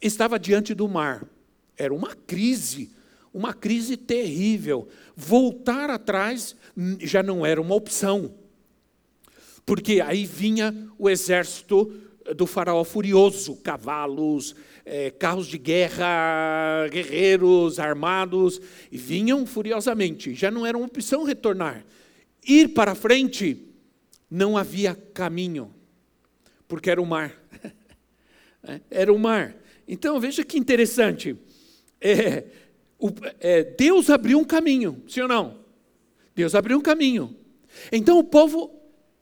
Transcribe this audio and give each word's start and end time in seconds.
estava 0.00 0.38
diante 0.38 0.74
do 0.74 0.88
mar. 0.88 1.26
Era 1.76 1.92
uma 1.92 2.14
crise, 2.14 2.90
uma 3.32 3.52
crise 3.52 3.96
terrível. 3.96 4.88
Voltar 5.14 5.90
atrás 5.90 6.56
já 7.00 7.22
não 7.22 7.44
era 7.44 7.60
uma 7.60 7.74
opção. 7.74 8.34
Porque 9.64 10.00
aí 10.00 10.24
vinha 10.24 10.74
o 10.98 11.10
exército 11.10 11.92
do 12.36 12.46
faraó 12.46 12.82
furioso, 12.84 13.56
cavalos, 13.56 14.54
é, 14.84 15.10
carros 15.10 15.46
de 15.48 15.58
guerra, 15.58 16.88
guerreiros 16.90 17.78
armados, 17.78 18.60
e 18.90 18.96
vinham 18.96 19.44
furiosamente. 19.46 20.34
Já 20.34 20.50
não 20.50 20.64
era 20.64 20.76
uma 20.76 20.86
opção 20.86 21.24
retornar. 21.24 21.84
Ir 22.46 22.68
para 22.68 22.94
frente, 22.94 23.66
não 24.30 24.56
havia 24.56 24.94
caminho, 24.94 25.74
porque 26.68 26.90
era 26.90 27.02
o 27.02 27.06
mar. 27.06 27.34
É, 28.68 28.80
era 28.90 29.12
o 29.12 29.18
mar. 29.18 29.54
Então 29.86 30.18
veja 30.18 30.44
que 30.44 30.58
interessante. 30.58 31.36
É, 32.00 32.44
o, 32.98 33.08
é, 33.40 33.64
Deus 33.64 34.10
abriu 34.10 34.38
um 34.38 34.44
caminho, 34.44 35.02
sim 35.08 35.20
ou 35.20 35.28
não? 35.28 35.58
Deus 36.34 36.54
abriu 36.54 36.78
um 36.78 36.82
caminho. 36.82 37.36
Então 37.92 38.18
o 38.18 38.24
povo 38.24 38.70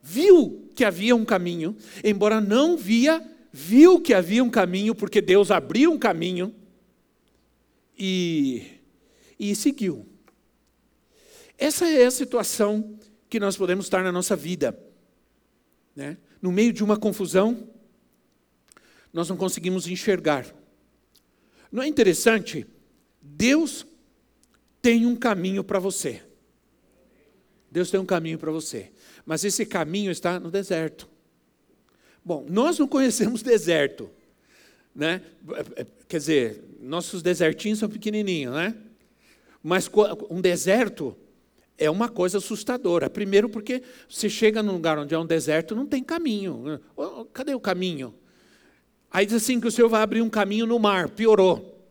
viu 0.02 0.68
que 0.74 0.84
havia 0.84 1.14
um 1.14 1.24
caminho, 1.24 1.76
embora 2.02 2.40
não 2.40 2.76
via, 2.76 3.22
viu 3.52 4.00
que 4.00 4.12
havia 4.12 4.42
um 4.42 4.50
caminho, 4.50 4.94
porque 4.94 5.20
Deus 5.20 5.50
abriu 5.50 5.92
um 5.92 5.98
caminho 5.98 6.54
e, 7.98 8.80
e 9.38 9.54
seguiu. 9.54 10.06
Essa 11.56 11.88
é 11.88 12.04
a 12.04 12.10
situação 12.10 12.98
que 13.28 13.38
nós 13.38 13.56
podemos 13.56 13.86
estar 13.86 14.02
na 14.02 14.12
nossa 14.12 14.34
vida. 14.34 14.78
Né? 15.94 16.16
No 16.42 16.50
meio 16.50 16.72
de 16.72 16.82
uma 16.82 16.96
confusão, 16.96 17.68
nós 19.14 19.28
não 19.28 19.36
conseguimos 19.36 19.86
enxergar. 19.86 20.44
Não 21.70 21.82
é 21.82 21.86
interessante? 21.86 22.66
Deus 23.22 23.86
tem 24.82 25.06
um 25.06 25.14
caminho 25.14 25.62
para 25.62 25.78
você. 25.78 26.20
Deus 27.70 27.90
tem 27.90 27.98
um 27.98 28.04
caminho 28.04 28.38
para 28.38 28.50
você. 28.50 28.90
Mas 29.24 29.44
esse 29.44 29.64
caminho 29.64 30.10
está 30.10 30.38
no 30.40 30.50
deserto. 30.50 31.08
Bom, 32.24 32.44
nós 32.48 32.78
não 32.78 32.88
conhecemos 32.88 33.40
deserto. 33.40 34.10
Né? 34.92 35.22
Quer 36.08 36.18
dizer, 36.18 36.64
nossos 36.80 37.22
desertinhos 37.22 37.78
são 37.78 37.88
pequenininhos, 37.88 38.52
né? 38.52 38.76
Mas 39.62 39.90
um 40.28 40.40
deserto 40.40 41.16
é 41.78 41.88
uma 41.88 42.08
coisa 42.08 42.38
assustadora. 42.38 43.08
Primeiro, 43.08 43.48
porque 43.48 43.82
você 44.08 44.28
chega 44.28 44.62
num 44.62 44.72
lugar 44.72 44.98
onde 44.98 45.14
há 45.14 45.20
um 45.20 45.26
deserto, 45.26 45.74
não 45.74 45.86
tem 45.86 46.02
caminho. 46.02 46.80
Cadê 47.32 47.54
o 47.54 47.60
caminho? 47.60 48.14
Aí 49.14 49.24
diz 49.24 49.36
assim 49.36 49.60
que 49.60 49.68
o 49.68 49.70
Senhor 49.70 49.88
vai 49.88 50.02
abrir 50.02 50.22
um 50.22 50.28
caminho 50.28 50.66
no 50.66 50.76
mar, 50.76 51.08
piorou. 51.08 51.88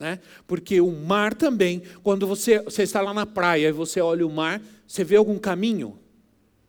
Né? 0.00 0.18
Porque 0.48 0.80
o 0.80 0.90
mar 0.90 1.32
também, 1.32 1.80
quando 2.02 2.26
você, 2.26 2.58
você 2.58 2.82
está 2.82 3.00
lá 3.00 3.14
na 3.14 3.24
praia 3.24 3.68
e 3.68 3.72
você 3.72 4.00
olha 4.00 4.26
o 4.26 4.30
mar, 4.30 4.60
você 4.84 5.04
vê 5.04 5.14
algum 5.14 5.38
caminho? 5.38 5.96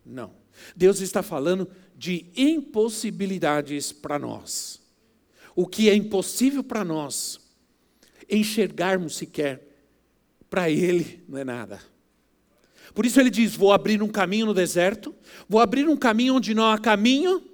Não. 0.06 0.32
Deus 0.76 1.02
está 1.02 1.24
falando 1.24 1.68
de 1.98 2.28
impossibilidades 2.38 3.92
para 3.92 4.20
nós. 4.20 4.80
O 5.56 5.66
que 5.66 5.90
é 5.90 5.96
impossível 5.96 6.64
para 6.64 6.86
nós 6.86 7.40
enxergarmos 8.30 9.16
sequer, 9.16 9.68
para 10.48 10.70
Ele 10.70 11.24
não 11.28 11.40
é 11.40 11.44
nada. 11.44 11.82
Por 12.94 13.04
isso 13.04 13.20
ele 13.20 13.32
diz: 13.32 13.56
Vou 13.56 13.74
abrir 13.74 14.04
um 14.04 14.08
caminho 14.08 14.46
no 14.46 14.54
deserto, 14.54 15.16
vou 15.48 15.59
abrir 15.59 15.88
um 15.90 15.98
caminho 15.98 16.36
onde 16.36 16.54
não 16.54 16.70
há 16.70 16.78
caminho, 16.78 17.49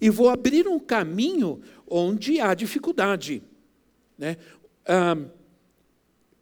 e 0.00 0.10
vou 0.10 0.28
abrir 0.28 0.66
um 0.68 0.78
caminho 0.78 1.60
onde 1.86 2.40
há 2.40 2.54
dificuldade. 2.54 3.42
Né? 4.18 4.36
Ah, 4.84 5.16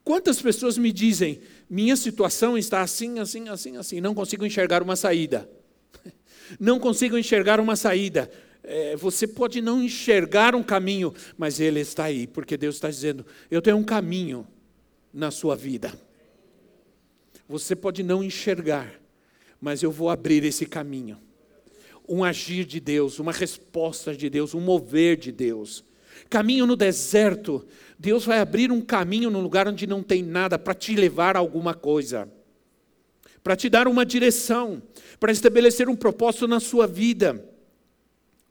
quantas 0.02 0.40
pessoas 0.40 0.78
me 0.78 0.92
dizem, 0.92 1.40
minha 1.68 1.96
situação 1.96 2.56
está 2.56 2.82
assim, 2.82 3.18
assim, 3.18 3.48
assim, 3.48 3.76
assim, 3.76 4.00
não 4.00 4.14
consigo 4.14 4.44
enxergar 4.44 4.82
uma 4.82 4.96
saída. 4.96 5.48
Não 6.60 6.78
consigo 6.78 7.16
enxergar 7.16 7.58
uma 7.58 7.74
saída. 7.74 8.30
É, 8.62 8.94
você 8.96 9.26
pode 9.26 9.62
não 9.62 9.82
enxergar 9.82 10.54
um 10.54 10.62
caminho, 10.62 11.12
mas 11.38 11.58
ele 11.58 11.80
está 11.80 12.04
aí, 12.04 12.26
porque 12.26 12.58
Deus 12.58 12.74
está 12.74 12.90
dizendo: 12.90 13.24
eu 13.50 13.62
tenho 13.62 13.78
um 13.78 13.82
caminho 13.82 14.46
na 15.12 15.30
sua 15.30 15.56
vida. 15.56 15.98
Você 17.48 17.74
pode 17.74 18.02
não 18.02 18.22
enxergar, 18.22 19.00
mas 19.58 19.82
eu 19.82 19.90
vou 19.90 20.10
abrir 20.10 20.44
esse 20.44 20.66
caminho 20.66 21.18
um 22.08 22.22
agir 22.22 22.64
de 22.64 22.80
Deus, 22.80 23.18
uma 23.18 23.32
resposta 23.32 24.14
de 24.14 24.28
Deus, 24.28 24.54
um 24.54 24.60
mover 24.60 25.16
de 25.16 25.32
Deus. 25.32 25.84
Caminho 26.28 26.66
no 26.66 26.76
deserto, 26.76 27.66
Deus 27.98 28.24
vai 28.24 28.38
abrir 28.40 28.70
um 28.70 28.80
caminho 28.80 29.30
no 29.30 29.40
lugar 29.40 29.66
onde 29.68 29.86
não 29.86 30.02
tem 30.02 30.22
nada 30.22 30.58
para 30.58 30.74
te 30.74 30.94
levar 30.94 31.36
a 31.36 31.38
alguma 31.38 31.74
coisa, 31.74 32.28
para 33.42 33.56
te 33.56 33.68
dar 33.68 33.88
uma 33.88 34.04
direção, 34.04 34.82
para 35.18 35.32
estabelecer 35.32 35.88
um 35.88 35.96
propósito 35.96 36.46
na 36.46 36.60
sua 36.60 36.86
vida. 36.86 37.44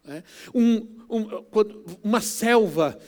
É? 0.07 0.23
Um, 0.53 0.87
um, 1.09 1.43
uma 2.03 2.21
selva, 2.21 2.99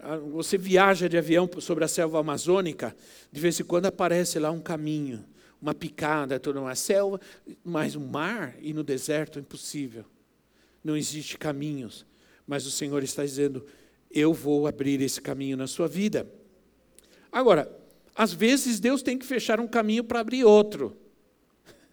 ah, 0.00 0.16
você 0.16 0.56
viaja 0.56 1.08
de 1.08 1.18
avião 1.18 1.48
sobre 1.60 1.84
a 1.84 1.88
selva 1.88 2.20
amazônica, 2.20 2.96
de 3.30 3.40
vez 3.40 3.58
em 3.60 3.64
quando 3.64 3.86
aparece 3.86 4.38
lá 4.38 4.50
um 4.50 4.60
caminho 4.60 5.24
uma 5.60 5.74
picada, 5.74 6.38
toda 6.38 6.60
uma 6.60 6.74
selva, 6.74 7.20
mas 7.64 7.94
o 7.94 8.00
mar 8.00 8.54
e 8.60 8.72
no 8.72 8.82
deserto 8.82 9.38
é 9.38 9.42
impossível. 9.42 10.04
Não 10.82 10.96
existe 10.96 11.36
caminhos, 11.36 12.06
mas 12.46 12.66
o 12.66 12.70
Senhor 12.70 13.02
está 13.02 13.24
dizendo: 13.24 13.66
eu 14.10 14.32
vou 14.32 14.66
abrir 14.66 15.00
esse 15.00 15.20
caminho 15.20 15.56
na 15.56 15.66
sua 15.66 15.88
vida. 15.88 16.30
Agora, 17.30 17.70
às 18.14 18.32
vezes 18.32 18.80
Deus 18.80 19.02
tem 19.02 19.18
que 19.18 19.26
fechar 19.26 19.60
um 19.60 19.68
caminho 19.68 20.04
para 20.04 20.20
abrir 20.20 20.44
outro. 20.44 20.96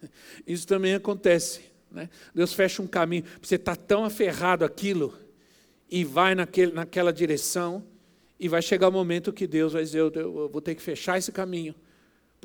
Isso 0.46 0.66
também 0.66 0.94
acontece. 0.94 1.60
Né? 1.90 2.08
Deus 2.34 2.52
fecha 2.52 2.80
um 2.82 2.86
caminho, 2.86 3.24
você 3.40 3.56
está 3.56 3.74
tão 3.76 4.04
aferrado 4.04 4.64
aquilo 4.64 5.16
e 5.90 6.04
vai 6.04 6.34
naquele, 6.34 6.72
naquela 6.72 7.12
direção, 7.12 7.84
e 8.38 8.48
vai 8.48 8.60
chegar 8.60 8.88
o 8.88 8.92
momento 8.92 9.32
que 9.32 9.46
Deus 9.46 9.72
vai 9.72 9.82
dizer: 9.82 10.00
eu, 10.00 10.12
eu 10.14 10.48
vou 10.48 10.60
ter 10.60 10.74
que 10.74 10.82
fechar 10.82 11.18
esse 11.18 11.32
caminho 11.32 11.74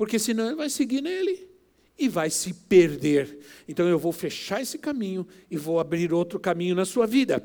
porque 0.02 0.18
senão 0.18 0.46
ele 0.46 0.56
vai 0.56 0.68
seguir 0.68 1.00
nele 1.00 1.48
e 1.96 2.08
vai 2.08 2.28
se 2.28 2.52
perder. 2.52 3.38
Então 3.68 3.86
eu 3.86 4.00
vou 4.00 4.10
fechar 4.10 4.60
esse 4.60 4.76
caminho 4.76 5.24
e 5.48 5.56
vou 5.56 5.78
abrir 5.78 6.12
outro 6.12 6.40
caminho 6.40 6.74
na 6.74 6.84
sua 6.84 7.06
vida. 7.06 7.40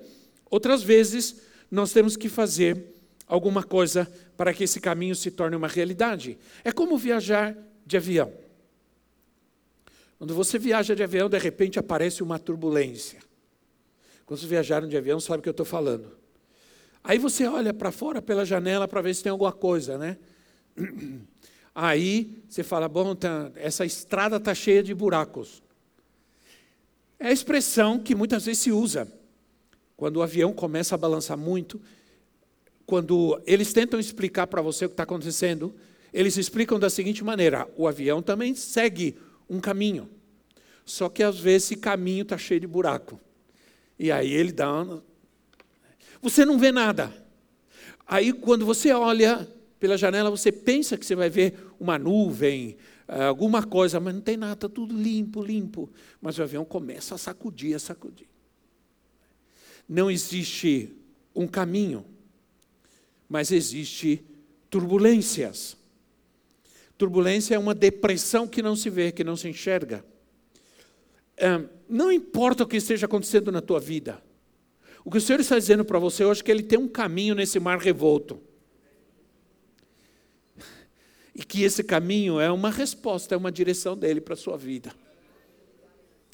Outras 0.49 0.81
vezes, 0.81 1.35
nós 1.69 1.93
temos 1.93 2.17
que 2.17 2.27
fazer 2.27 2.95
alguma 3.27 3.61
coisa 3.61 4.11
para 4.35 4.51
que 4.55 4.63
esse 4.63 4.81
caminho 4.81 5.15
se 5.15 5.29
torne 5.29 5.55
uma 5.55 5.67
realidade. 5.67 6.35
É 6.63 6.71
como 6.71 6.97
viajar 6.97 7.55
de 7.85 7.95
avião. 7.95 8.33
Quando 10.17 10.33
você 10.33 10.57
viaja 10.57 10.95
de 10.95 11.03
avião, 11.03 11.29
de 11.29 11.37
repente 11.37 11.77
aparece 11.77 12.23
uma 12.23 12.39
turbulência. 12.39 13.19
Quando 14.25 14.39
vocês 14.39 14.49
viajaram 14.49 14.87
de 14.87 14.97
avião, 14.97 15.19
sabe 15.19 15.41
o 15.41 15.43
que 15.43 15.49
eu 15.49 15.51
estou 15.51 15.63
falando. 15.63 16.17
Aí 17.03 17.19
você 17.19 17.45
olha 17.45 17.71
para 17.71 17.91
fora 17.91 18.19
pela 18.19 18.43
janela 18.43 18.87
para 18.87 18.99
ver 19.03 19.13
se 19.13 19.21
tem 19.21 19.29
alguma 19.29 19.53
coisa, 19.53 19.95
né? 19.95 20.17
Aí 21.79 22.41
você 22.49 22.63
fala, 22.63 22.89
bom, 22.89 23.13
tá, 23.13 23.51
essa 23.53 23.85
estrada 23.85 24.37
está 24.37 24.55
cheia 24.55 24.81
de 24.81 24.95
buracos. 24.95 25.61
É 27.19 27.27
a 27.27 27.31
expressão 27.31 27.99
que 27.99 28.15
muitas 28.15 28.47
vezes 28.47 28.63
se 28.63 28.71
usa. 28.71 29.07
Quando 29.95 30.17
o 30.17 30.23
avião 30.23 30.51
começa 30.51 30.95
a 30.95 30.97
balançar 30.97 31.37
muito, 31.37 31.79
quando 32.83 33.39
eles 33.45 33.73
tentam 33.73 33.99
explicar 33.99 34.47
para 34.47 34.59
você 34.59 34.85
o 34.85 34.89
que 34.89 34.93
está 34.93 35.03
acontecendo, 35.03 35.71
eles 36.11 36.35
explicam 36.35 36.79
da 36.79 36.89
seguinte 36.89 37.23
maneira: 37.23 37.69
o 37.77 37.87
avião 37.87 38.23
também 38.23 38.55
segue 38.55 39.15
um 39.47 39.59
caminho, 39.59 40.09
só 40.83 41.07
que 41.09 41.21
às 41.21 41.39
vezes 41.39 41.65
esse 41.65 41.75
caminho 41.75 42.23
está 42.23 42.39
cheio 42.39 42.59
de 42.59 42.65
buraco. 42.65 43.21
E 43.99 44.11
aí 44.11 44.33
ele 44.33 44.51
dá. 44.51 44.81
Uma... 44.81 45.03
Você 46.23 46.43
não 46.43 46.57
vê 46.57 46.71
nada. 46.71 47.13
Aí 48.07 48.33
quando 48.33 48.65
você 48.65 48.91
olha 48.91 49.47
pela 49.79 49.97
janela 49.97 50.29
você 50.29 50.51
pensa 50.51 50.97
que 50.97 51.05
você 51.05 51.15
vai 51.15 51.29
ver 51.29 51.53
uma 51.79 51.99
nuvem, 51.99 52.77
eh, 53.07 53.23
alguma 53.23 53.63
coisa, 53.63 53.99
mas 53.99 54.13
não 54.13 54.21
tem 54.21 54.37
nada, 54.37 54.53
está 54.53 54.69
tudo 54.69 54.95
limpo, 54.95 55.43
limpo. 55.43 55.89
Mas 56.21 56.37
o 56.37 56.43
avião 56.43 56.65
começa 56.65 57.15
a 57.15 57.17
sacudir, 57.17 57.75
a 57.75 57.79
sacudir. 57.79 58.27
Não 59.87 60.09
existe 60.09 60.93
um 61.33 61.47
caminho, 61.47 62.05
mas 63.29 63.51
existe 63.51 64.23
turbulências. 64.69 65.77
Turbulência 66.97 67.55
é 67.55 67.59
uma 67.59 67.75
depressão 67.75 68.47
que 68.47 68.61
não 68.61 68.75
se 68.75 68.89
vê, 68.89 69.11
que 69.11 69.23
não 69.23 69.35
se 69.35 69.47
enxerga. 69.47 70.03
É, 71.37 71.63
não 71.87 72.11
importa 72.11 72.63
o 72.63 72.67
que 72.67 72.77
esteja 72.77 73.05
acontecendo 73.05 73.51
na 73.51 73.61
tua 73.61 73.79
vida. 73.79 74.21
O 75.05 75.11
que 75.11 75.19
o 75.19 75.21
Senhor 75.21 75.39
está 75.39 75.57
dizendo 75.57 75.85
para 75.85 75.99
você 75.99 76.25
hoje 76.25 76.41
é 76.41 76.43
que 76.43 76.51
Ele 76.51 76.63
tem 76.63 76.79
um 76.79 76.87
caminho 76.87 77.35
nesse 77.35 77.59
mar 77.59 77.77
revolto. 77.77 78.41
E 81.37 81.43
que 81.43 81.61
esse 81.61 81.83
caminho 81.83 82.39
é 82.39 82.51
uma 82.51 82.71
resposta, 82.71 83.35
é 83.35 83.37
uma 83.37 83.51
direção 83.51 83.95
dele 83.95 84.19
para 84.19 84.33
a 84.33 84.37
sua 84.37 84.57
vida. 84.57 84.91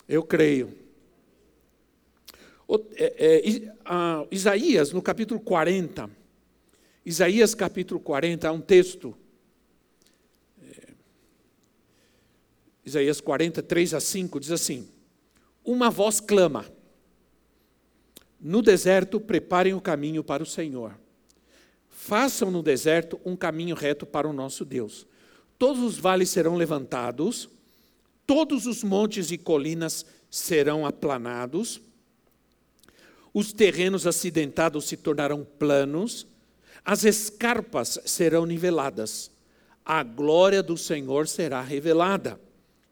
Eu 0.08 0.24
creio. 0.24 0.74
O, 2.66 2.78
é, 2.96 3.42
é, 3.44 3.76
a, 3.84 4.26
Isaías, 4.32 4.94
no 4.94 5.02
capítulo 5.02 5.42
40, 5.42 6.10
Isaías 7.06 7.54
capítulo 7.54 8.00
40, 8.00 8.48
há 8.48 8.52
um 8.54 8.62
texto. 8.62 9.14
É, 10.62 10.94
Isaías 12.86 13.20
40, 13.20 13.62
3 13.62 13.96
a 13.96 14.00
5, 14.00 14.40
diz 14.40 14.52
assim: 14.52 14.88
Uma 15.66 15.90
voz 15.90 16.22
clama, 16.22 16.66
no 18.40 18.62
deserto 18.62 19.20
preparem 19.20 19.74
o 19.74 19.82
caminho 19.82 20.24
para 20.24 20.42
o 20.42 20.46
Senhor. 20.46 21.03
Façam 22.06 22.52
no 22.52 22.62
deserto 22.62 23.18
um 23.24 23.34
caminho 23.34 23.74
reto 23.78 24.06
para 24.06 24.28
o 24.28 24.34
nosso 24.34 24.66
Deus. 24.66 25.08
Todos 25.58 25.82
os 25.82 25.98
vales 25.98 26.30
serão 26.30 26.58
levantados, 26.58 27.48
todos 28.28 28.66
os 28.68 28.84
montes 28.84 29.32
e 29.32 29.38
colinas 29.38 30.06
serão 30.30 30.86
aplanados, 30.86 31.80
os 33.34 33.54
terrenos 33.54 34.06
acidentados 34.06 34.84
se 34.84 34.98
tornarão 34.98 35.48
planos, 35.58 36.28
as 36.84 37.06
escarpas 37.06 37.98
serão 38.06 38.46
niveladas, 38.46 39.32
a 39.86 40.04
glória 40.04 40.62
do 40.62 40.76
Senhor 40.76 41.26
será 41.26 41.62
revelada, 41.62 42.38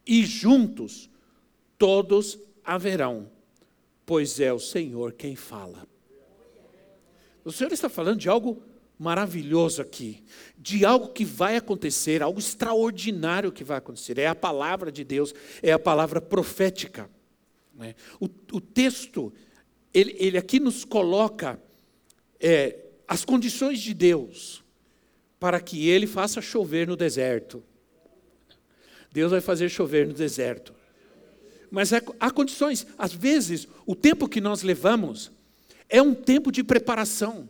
e 0.07 0.25
juntos 0.25 1.09
todos 1.77 2.39
haverão, 2.63 3.29
pois 4.05 4.39
é 4.39 4.53
o 4.53 4.59
Senhor 4.59 5.11
quem 5.11 5.35
fala. 5.35 5.85
O 7.43 7.51
Senhor 7.51 7.73
está 7.73 7.89
falando 7.89 8.17
de 8.17 8.29
algo 8.29 8.70
maravilhoso 9.01 9.81
aqui, 9.81 10.23
de 10.55 10.85
algo 10.85 11.07
que 11.07 11.25
vai 11.25 11.57
acontecer, 11.57 12.21
algo 12.21 12.39
extraordinário 12.39 13.51
que 13.51 13.63
vai 13.63 13.79
acontecer. 13.79 14.19
É 14.19 14.27
a 14.27 14.35
palavra 14.35 14.91
de 14.91 15.03
Deus, 15.03 15.33
é 15.63 15.71
a 15.71 15.79
palavra 15.79 16.21
profética. 16.21 17.09
Né? 17.73 17.95
O, 18.19 18.29
o, 18.51 18.61
texto, 18.61 19.33
ele, 19.91 20.15
ele, 20.19 20.37
aqui 20.37 20.59
nos 20.59 20.85
coloca 20.85 21.59
é, 22.39 22.77
as 23.07 23.25
condições 23.25 23.79
de 23.79 23.95
Deus 23.95 24.63
para 25.39 25.59
que 25.59 25.89
ele 25.89 26.05
faça 26.05 26.39
chover 26.39 26.87
no 26.87 26.95
deserto. 26.95 27.63
Deus 29.11 29.31
vai 29.31 29.41
fazer 29.41 29.67
chover 29.67 30.07
no 30.07 30.13
deserto. 30.13 30.75
Mas 31.71 31.91
é, 31.91 32.03
há 32.19 32.29
condições, 32.29 32.85
às 32.99 33.11
vezes, 33.11 33.67
o 33.83 33.95
tempo 33.95 34.29
que 34.29 34.39
nós 34.39 34.61
levamos 34.61 35.31
é 35.89 35.99
um 36.03 36.13
tempo 36.13 36.51
de 36.51 36.63
preparação 36.63 37.49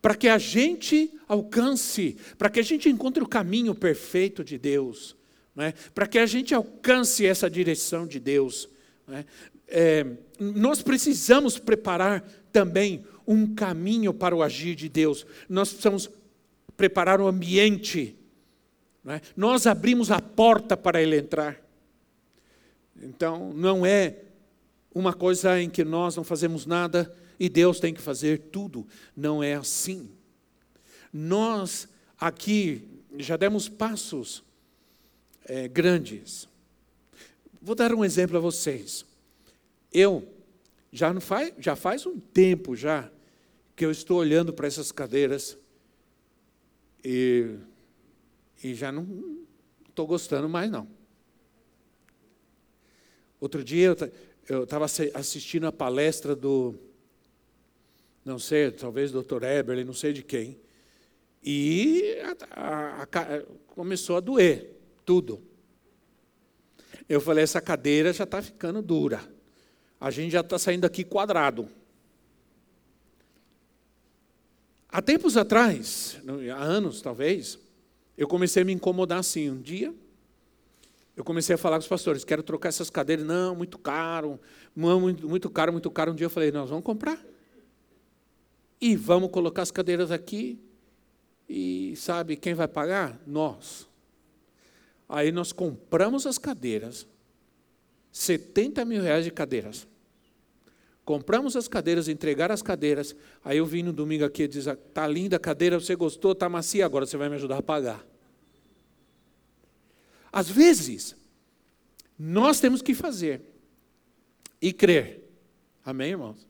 para 0.00 0.14
que 0.14 0.28
a 0.28 0.38
gente 0.38 1.10
alcance, 1.26 2.16
para 2.36 2.48
que 2.48 2.60
a 2.60 2.62
gente 2.62 2.88
encontre 2.88 3.22
o 3.22 3.28
caminho 3.28 3.74
perfeito 3.74 4.44
de 4.44 4.58
Deus, 4.58 5.16
é? 5.56 5.72
para 5.94 6.06
que 6.06 6.18
a 6.18 6.26
gente 6.26 6.54
alcance 6.54 7.26
essa 7.26 7.50
direção 7.50 8.06
de 8.06 8.20
Deus. 8.20 8.68
É? 9.10 9.24
É, 9.66 10.06
nós 10.38 10.82
precisamos 10.82 11.58
preparar 11.58 12.22
também 12.52 13.04
um 13.26 13.54
caminho 13.54 14.14
para 14.14 14.34
o 14.34 14.42
agir 14.42 14.74
de 14.74 14.88
Deus, 14.88 15.26
nós 15.48 15.70
precisamos 15.70 16.08
preparar 16.76 17.20
o 17.20 17.26
ambiente, 17.26 18.16
é? 19.06 19.20
nós 19.36 19.66
abrimos 19.66 20.10
a 20.10 20.20
porta 20.20 20.76
para 20.76 21.02
ele 21.02 21.18
entrar. 21.18 21.60
Então, 23.00 23.52
não 23.52 23.84
é 23.84 24.16
uma 24.94 25.12
coisa 25.12 25.60
em 25.60 25.68
que 25.68 25.84
nós 25.84 26.16
não 26.16 26.24
fazemos 26.24 26.66
nada 26.66 27.12
e 27.38 27.48
Deus 27.48 27.78
tem 27.78 27.94
que 27.94 28.00
fazer 28.00 28.38
tudo. 28.50 28.86
Não 29.16 29.42
é 29.42 29.54
assim. 29.54 30.10
Nós 31.12 31.88
aqui 32.18 32.86
já 33.18 33.36
demos 33.36 33.68
passos 33.68 34.42
é, 35.44 35.68
grandes. 35.68 36.48
Vou 37.60 37.74
dar 37.74 37.94
um 37.94 38.04
exemplo 38.04 38.36
a 38.36 38.40
vocês. 38.40 39.04
Eu 39.92 40.28
já 40.92 41.12
não 41.12 41.20
faz, 41.20 41.52
já 41.58 41.76
faz 41.76 42.06
um 42.06 42.18
tempo 42.18 42.74
já 42.74 43.10
que 43.76 43.84
eu 43.84 43.90
estou 43.90 44.18
olhando 44.18 44.52
para 44.52 44.66
essas 44.66 44.90
cadeiras 44.90 45.56
e, 47.04 47.56
e 48.62 48.74
já 48.74 48.90
não 48.90 49.46
estou 49.88 50.06
gostando 50.06 50.48
mais 50.48 50.70
não. 50.70 50.88
Outro 53.40 53.62
dia 53.62 53.96
eu 54.48 54.64
estava 54.64 54.84
assistindo 54.84 55.66
a 55.66 55.72
palestra 55.72 56.34
do 56.34 56.74
não 58.28 58.38
sei, 58.38 58.70
talvez 58.70 59.10
doutor 59.10 59.42
Eberle, 59.42 59.84
não 59.84 59.94
sei 59.94 60.12
de 60.12 60.22
quem. 60.22 60.60
E 61.42 62.14
a, 62.50 62.60
a, 62.60 63.02
a, 63.04 63.42
começou 63.68 64.18
a 64.18 64.20
doer, 64.20 64.76
tudo. 65.02 65.42
Eu 67.08 67.22
falei, 67.22 67.42
essa 67.42 67.58
cadeira 67.58 68.12
já 68.12 68.24
está 68.24 68.42
ficando 68.42 68.82
dura. 68.82 69.26
A 69.98 70.10
gente 70.10 70.30
já 70.30 70.40
está 70.40 70.58
saindo 70.58 70.84
aqui 70.84 71.04
quadrado. 71.04 71.70
Há 74.90 75.00
tempos 75.00 75.36
atrás, 75.36 76.20
há 76.54 76.62
anos 76.62 77.00
talvez, 77.00 77.58
eu 78.16 78.28
comecei 78.28 78.62
a 78.62 78.66
me 78.66 78.72
incomodar 78.74 79.20
assim. 79.20 79.48
Um 79.48 79.60
dia, 79.60 79.94
eu 81.16 81.24
comecei 81.24 81.54
a 81.54 81.58
falar 81.58 81.76
com 81.76 81.82
os 81.82 81.88
pastores, 81.88 82.24
quero 82.24 82.42
trocar 82.42 82.68
essas 82.68 82.90
cadeiras. 82.90 83.24
Não, 83.24 83.56
muito 83.56 83.78
caro, 83.78 84.38
muito, 84.76 85.26
muito 85.26 85.48
caro, 85.48 85.72
muito 85.72 85.90
caro. 85.90 86.12
Um 86.12 86.14
dia 86.14 86.26
eu 86.26 86.30
falei, 86.30 86.52
nós 86.52 86.68
vamos 86.68 86.84
comprar. 86.84 87.18
E 88.80 88.94
vamos 88.96 89.30
colocar 89.30 89.62
as 89.62 89.70
cadeiras 89.70 90.10
aqui. 90.10 90.58
E 91.48 91.94
sabe 91.96 92.36
quem 92.36 92.54
vai 92.54 92.68
pagar? 92.68 93.20
Nós. 93.26 93.88
Aí 95.08 95.32
nós 95.32 95.52
compramos 95.52 96.26
as 96.26 96.38
cadeiras. 96.38 97.06
70 98.12 98.84
mil 98.84 99.02
reais 99.02 99.24
de 99.24 99.30
cadeiras. 99.30 99.86
Compramos 101.04 101.56
as 101.56 101.66
cadeiras, 101.66 102.06
entregaram 102.06 102.52
as 102.52 102.60
cadeiras. 102.60 103.16
Aí 103.42 103.56
eu 103.56 103.64
vim 103.64 103.82
no 103.82 103.94
domingo 103.94 104.24
aqui 104.24 104.42
e 104.42 104.48
disse: 104.48 104.68
Está 104.68 105.06
linda 105.06 105.36
a 105.36 105.40
cadeira, 105.40 105.80
você 105.80 105.96
gostou, 105.96 106.32
está 106.32 106.48
macia, 106.50 106.84
agora 106.84 107.06
você 107.06 107.16
vai 107.16 107.30
me 107.30 107.36
ajudar 107.36 107.56
a 107.56 107.62
pagar. 107.62 108.06
Às 110.30 110.50
vezes, 110.50 111.16
nós 112.18 112.60
temos 112.60 112.82
que 112.82 112.94
fazer 112.94 113.40
e 114.60 114.72
crer. 114.72 115.24
Amém, 115.82 116.10
irmãos? 116.10 116.46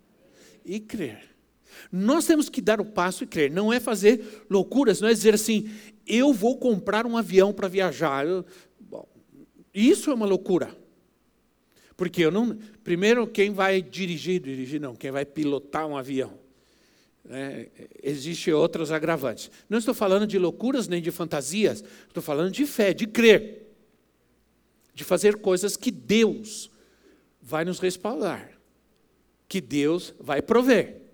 E 0.65 0.81
crer. 0.81 1.28
Nós 1.91 2.27
temos 2.27 2.49
que 2.49 2.61
dar 2.61 2.81
o 2.81 2.85
passo 2.85 3.25
e 3.25 3.27
crer. 3.27 3.51
Não 3.51 3.73
é 3.73 3.81
fazer 3.81 4.45
loucuras, 4.49 5.01
não 5.01 5.09
é 5.09 5.15
dizer 5.15 5.35
assim, 5.35 5.71
eu 6.09 6.33
vou 6.33 6.57
comprar 6.57 7.07
um 7.07 7.17
avião 7.17 7.53
para 7.53 7.69
viajar. 7.69 8.27
Eu, 8.27 8.45
bom, 8.81 9.07
isso 9.75 10.11
é 10.11 10.15
uma 10.15 10.27
loucura. 10.27 10.75
Porque 11.97 12.25
eu 12.25 12.31
não. 12.31 12.57
Primeiro, 12.83 13.27
quem 13.27 13.53
vai 13.53 13.83
dirigir, 13.83 14.41
dirigir 14.41 14.81
não, 14.81 14.97
quem 14.97 15.11
vai 15.11 15.27
pilotar 15.27 15.87
um 15.87 15.97
avião. 15.97 16.33
É, 17.29 17.69
Existem 18.03 18.55
outros 18.55 18.91
agravantes. 18.91 19.51
Não 19.69 19.79
estou 19.79 19.93
falando 19.93 20.27
de 20.27 20.39
loucuras 20.39 20.89
nem 20.89 21.03
de 21.03 21.11
fantasias, 21.11 21.85
estou 22.07 22.23
falando 22.23 22.51
de 22.51 22.65
fé, 22.65 22.95
de 22.95 23.07
crer. 23.07 23.67
De 24.95 25.05
fazer 25.05 25.37
coisas 25.37 25.77
que 25.77 25.91
Deus 25.91 26.71
vai 27.41 27.65
nos 27.65 27.79
respaldar, 27.79 28.51
que 29.47 29.61
Deus 29.61 30.15
vai 30.19 30.43
prover 30.43 31.08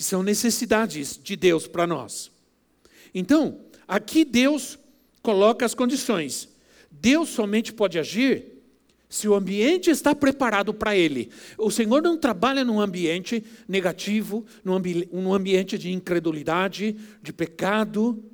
que 0.00 0.04
são 0.04 0.22
necessidades 0.22 1.20
de 1.22 1.36
Deus 1.36 1.66
para 1.66 1.86
nós. 1.86 2.32
Então, 3.14 3.60
aqui 3.86 4.24
Deus 4.24 4.78
coloca 5.20 5.66
as 5.66 5.74
condições. 5.74 6.48
Deus 6.90 7.28
somente 7.28 7.70
pode 7.70 7.98
agir 7.98 8.46
se 9.10 9.28
o 9.28 9.34
ambiente 9.34 9.90
está 9.90 10.14
preparado 10.14 10.72
para 10.72 10.96
ele. 10.96 11.30
O 11.58 11.70
Senhor 11.70 12.00
não 12.00 12.16
trabalha 12.16 12.64
num 12.64 12.80
ambiente 12.80 13.44
negativo, 13.68 14.46
num, 14.64 14.72
ambi 14.72 15.06
num 15.12 15.34
ambiente 15.34 15.76
de 15.76 15.92
incredulidade, 15.92 16.96
de 17.22 17.30
pecado, 17.30 18.24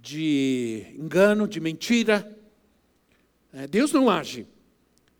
de 0.00 0.86
engano, 0.96 1.48
de 1.48 1.58
mentira. 1.58 2.38
É, 3.52 3.66
Deus 3.66 3.90
não 3.90 4.08
age. 4.08 4.46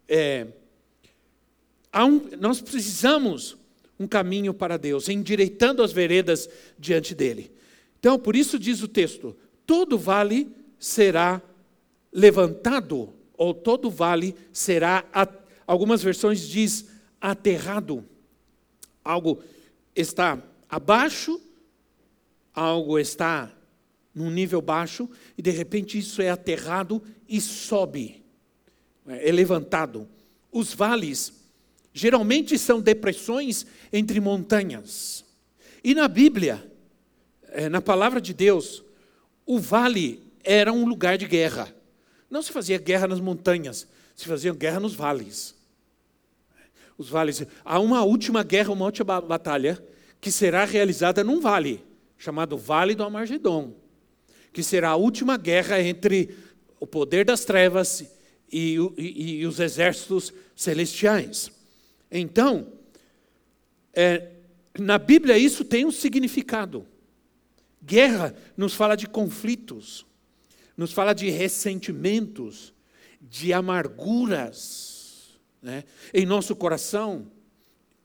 É, 0.09 0.47
um, 1.93 2.39
nós 2.39 2.61
precisamos 2.61 3.59
um 4.01 4.07
caminho 4.07 4.53
para 4.53 4.77
Deus, 4.77 5.09
endireitando 5.09 5.83
as 5.83 5.93
veredas 5.93 6.49
diante 6.79 7.15
dele. 7.15 7.53
Então, 8.01 8.19
por 8.19 8.35
isso 8.35 8.59
diz 8.59 8.83
o 8.83 8.89
texto: 8.89 9.37
todo 9.65 9.97
vale 9.97 10.49
será 10.79 11.41
levantado, 12.13 13.13
ou 13.37 13.55
todo 13.55 13.89
vale 13.89 14.35
será, 14.53 15.05
algumas 15.67 16.03
versões 16.03 16.49
diz 16.49 16.87
aterrado. 17.21 18.05
Algo 19.05 19.41
está 19.95 20.43
abaixo 20.69 21.41
algo 22.55 22.99
está 22.99 23.53
num 24.15 24.31
nível 24.31 24.61
baixo 24.61 25.09
e 25.39 25.43
de 25.43 25.51
repente 25.51 25.99
isso 25.99 26.21
é 26.21 26.31
aterrado 26.31 27.03
e 27.29 27.41
sobe, 27.41 28.23
é 29.07 29.31
levantado. 29.31 30.09
Os 30.51 30.75
vales 30.75 31.33
geralmente 31.93 32.59
são 32.59 32.81
depressões 32.81 33.67
entre 33.93 34.21
montanhas. 34.21 35.25
E 35.83 35.95
na 35.95 36.07
Bíblia, 36.09 36.71
é, 37.49 37.69
na 37.69 37.81
palavra 37.81 38.21
de 38.21 38.33
Deus, 38.33 38.85
o 39.47 39.59
vale 39.59 40.23
era 40.45 40.73
um 40.73 40.87
lugar 40.87 41.19
de 41.19 41.27
guerra. 41.27 41.75
Não 42.31 42.43
se 42.43 42.53
fazia 42.53 42.79
guerra 42.79 43.09
nas 43.09 43.21
montanhas, 43.21 43.89
se 44.15 44.27
fazia 44.27 44.53
guerra 44.55 44.81
nos 44.81 44.95
vales. 44.95 45.55
Os 46.97 47.09
vales. 47.09 47.43
Há 47.65 47.81
uma 47.81 48.03
última 48.05 48.43
guerra, 48.43 48.73
uma 48.73 48.85
última 48.85 49.21
batalha, 49.21 49.83
que 50.21 50.31
será 50.31 50.65
realizada 50.65 51.25
num 51.25 51.41
vale, 51.41 51.83
chamado 52.19 52.57
Vale 52.57 52.95
do 52.95 53.03
Amargedon, 53.03 53.73
que 54.53 54.63
será 54.63 54.91
a 54.91 54.97
última 54.97 55.37
guerra 55.39 55.81
entre 55.81 56.37
o 56.79 56.87
poder 56.87 57.25
das 57.25 57.45
trevas 57.45 58.05
e, 58.53 58.77
e, 58.99 59.41
e 59.41 59.47
os 59.47 59.59
exércitos 59.59 60.33
celestiais. 60.55 61.51
Então, 62.11 62.73
é, 63.93 64.31
na 64.79 64.99
Bíblia 64.99 65.39
isso 65.39 65.65
tem 65.65 65.85
um 65.85 65.91
significado. 65.91 66.87
Guerra 67.83 68.35
nos 68.57 68.75
fala 68.75 68.97
de 68.97 69.07
conflitos, 69.07 70.07
nos 70.77 70.93
fala 70.93 71.13
de 71.13 71.31
ressentimentos, 71.31 72.75
de 73.21 73.53
amarguras 73.53 75.39
né, 75.63 75.85
em 76.13 76.25
nosso 76.25 76.57
coração 76.57 77.31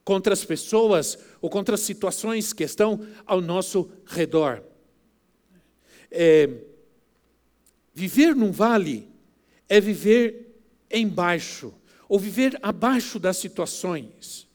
contra 0.03 0.33
as 0.33 0.45
pessoas 0.45 1.17
ou 1.41 1.49
contra 1.49 1.75
as 1.75 1.81
situações 1.81 2.53
que 2.53 2.63
estão 2.63 3.05
ao 3.25 3.41
nosso 3.41 3.89
redor. 4.05 4.63
É, 6.11 6.49
viver 7.93 8.35
num 8.35 8.51
vale 8.51 9.09
é 9.67 9.81
viver 9.81 10.61
embaixo, 10.91 11.73
ou 12.07 12.19
viver 12.19 12.57
abaixo 12.61 13.19
das 13.19 13.37
situações. 13.37 14.47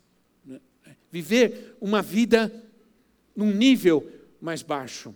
Né? 0.45 0.61
Viver 1.11 1.77
uma 1.81 2.03
vida 2.03 2.53
num 3.35 3.53
nível 3.53 4.11
mais 4.41 4.63
baixo. 4.63 5.15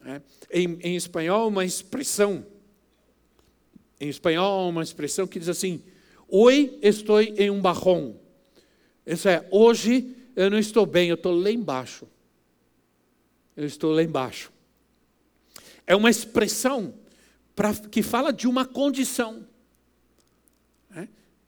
Né? 0.00 0.22
Em, 0.50 0.78
em 0.82 0.96
espanhol, 0.96 1.48
uma 1.48 1.64
expressão. 1.64 2.46
Em 4.00 4.08
espanhol, 4.08 4.68
uma 4.68 4.82
expressão 4.82 5.26
que 5.26 5.38
diz 5.38 5.48
assim: 5.48 5.82
Hoje 6.28 6.78
estou 6.82 7.20
em 7.20 7.50
um 7.50 7.60
barrão. 7.60 8.18
Isso 9.06 9.28
é, 9.28 9.46
hoje 9.50 10.14
eu 10.34 10.50
não 10.50 10.58
estou 10.58 10.86
bem, 10.86 11.08
eu 11.08 11.14
estou 11.14 11.34
lá 11.38 11.50
embaixo. 11.50 12.08
Eu 13.56 13.66
estou 13.66 13.92
lá 13.92 14.02
embaixo. 14.02 14.50
É 15.86 15.94
uma 15.94 16.08
expressão 16.08 16.94
pra, 17.54 17.74
que 17.74 18.02
fala 18.02 18.32
de 18.32 18.48
uma 18.48 18.64
condição. 18.64 19.46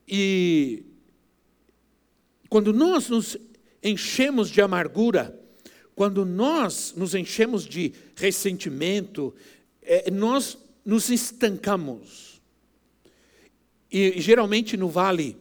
E 0.07 0.85
quando 2.49 2.73
nós 2.73 3.09
nos 3.09 3.37
enchemos 3.83 4.51
de 4.51 4.61
amargura, 4.61 5.39
quando 5.95 6.25
nós 6.25 6.95
nos 6.97 7.15
enchemos 7.15 7.65
de 7.65 7.93
ressentimento, 8.17 9.35
é, 9.83 10.11
nós 10.11 10.59
nos 10.85 11.11
estancamos. 11.11 12.41
E 13.91 14.21
geralmente 14.21 14.77
no 14.77 14.89
vale 14.89 15.37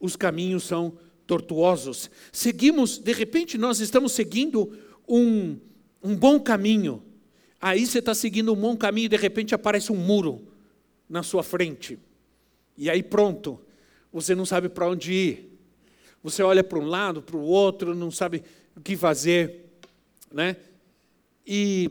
os 0.00 0.16
caminhos 0.16 0.64
são 0.64 0.98
tortuosos. 1.26 2.10
Seguimos, 2.32 2.98
de 2.98 3.12
repente 3.12 3.56
nós 3.56 3.80
estamos 3.80 4.12
seguindo 4.12 4.72
um, 5.08 5.58
um 6.02 6.14
bom 6.14 6.38
caminho. 6.40 7.02
Aí 7.60 7.86
você 7.86 7.98
está 7.98 8.14
seguindo 8.14 8.52
um 8.52 8.56
bom 8.56 8.76
caminho 8.76 9.06
e 9.06 9.08
de 9.08 9.16
repente 9.16 9.54
aparece 9.54 9.92
um 9.92 9.96
muro 9.96 10.46
na 11.08 11.22
sua 11.22 11.42
frente. 11.42 11.98
E 12.76 12.90
aí 12.90 13.02
pronto, 13.02 13.58
você 14.14 14.34
não 14.34 14.46
sabe 14.46 14.70
para 14.70 14.88
onde 14.88 15.12
ir. 15.12 15.58
Você 16.22 16.42
olha 16.42 16.64
para 16.64 16.78
um 16.78 16.86
lado, 16.86 17.20
para 17.20 17.36
o 17.36 17.42
outro, 17.42 17.94
não 17.94 18.10
sabe 18.10 18.42
o 18.74 18.80
que 18.80 18.96
fazer 18.96 19.64
né? 20.34 20.56
E 21.46 21.88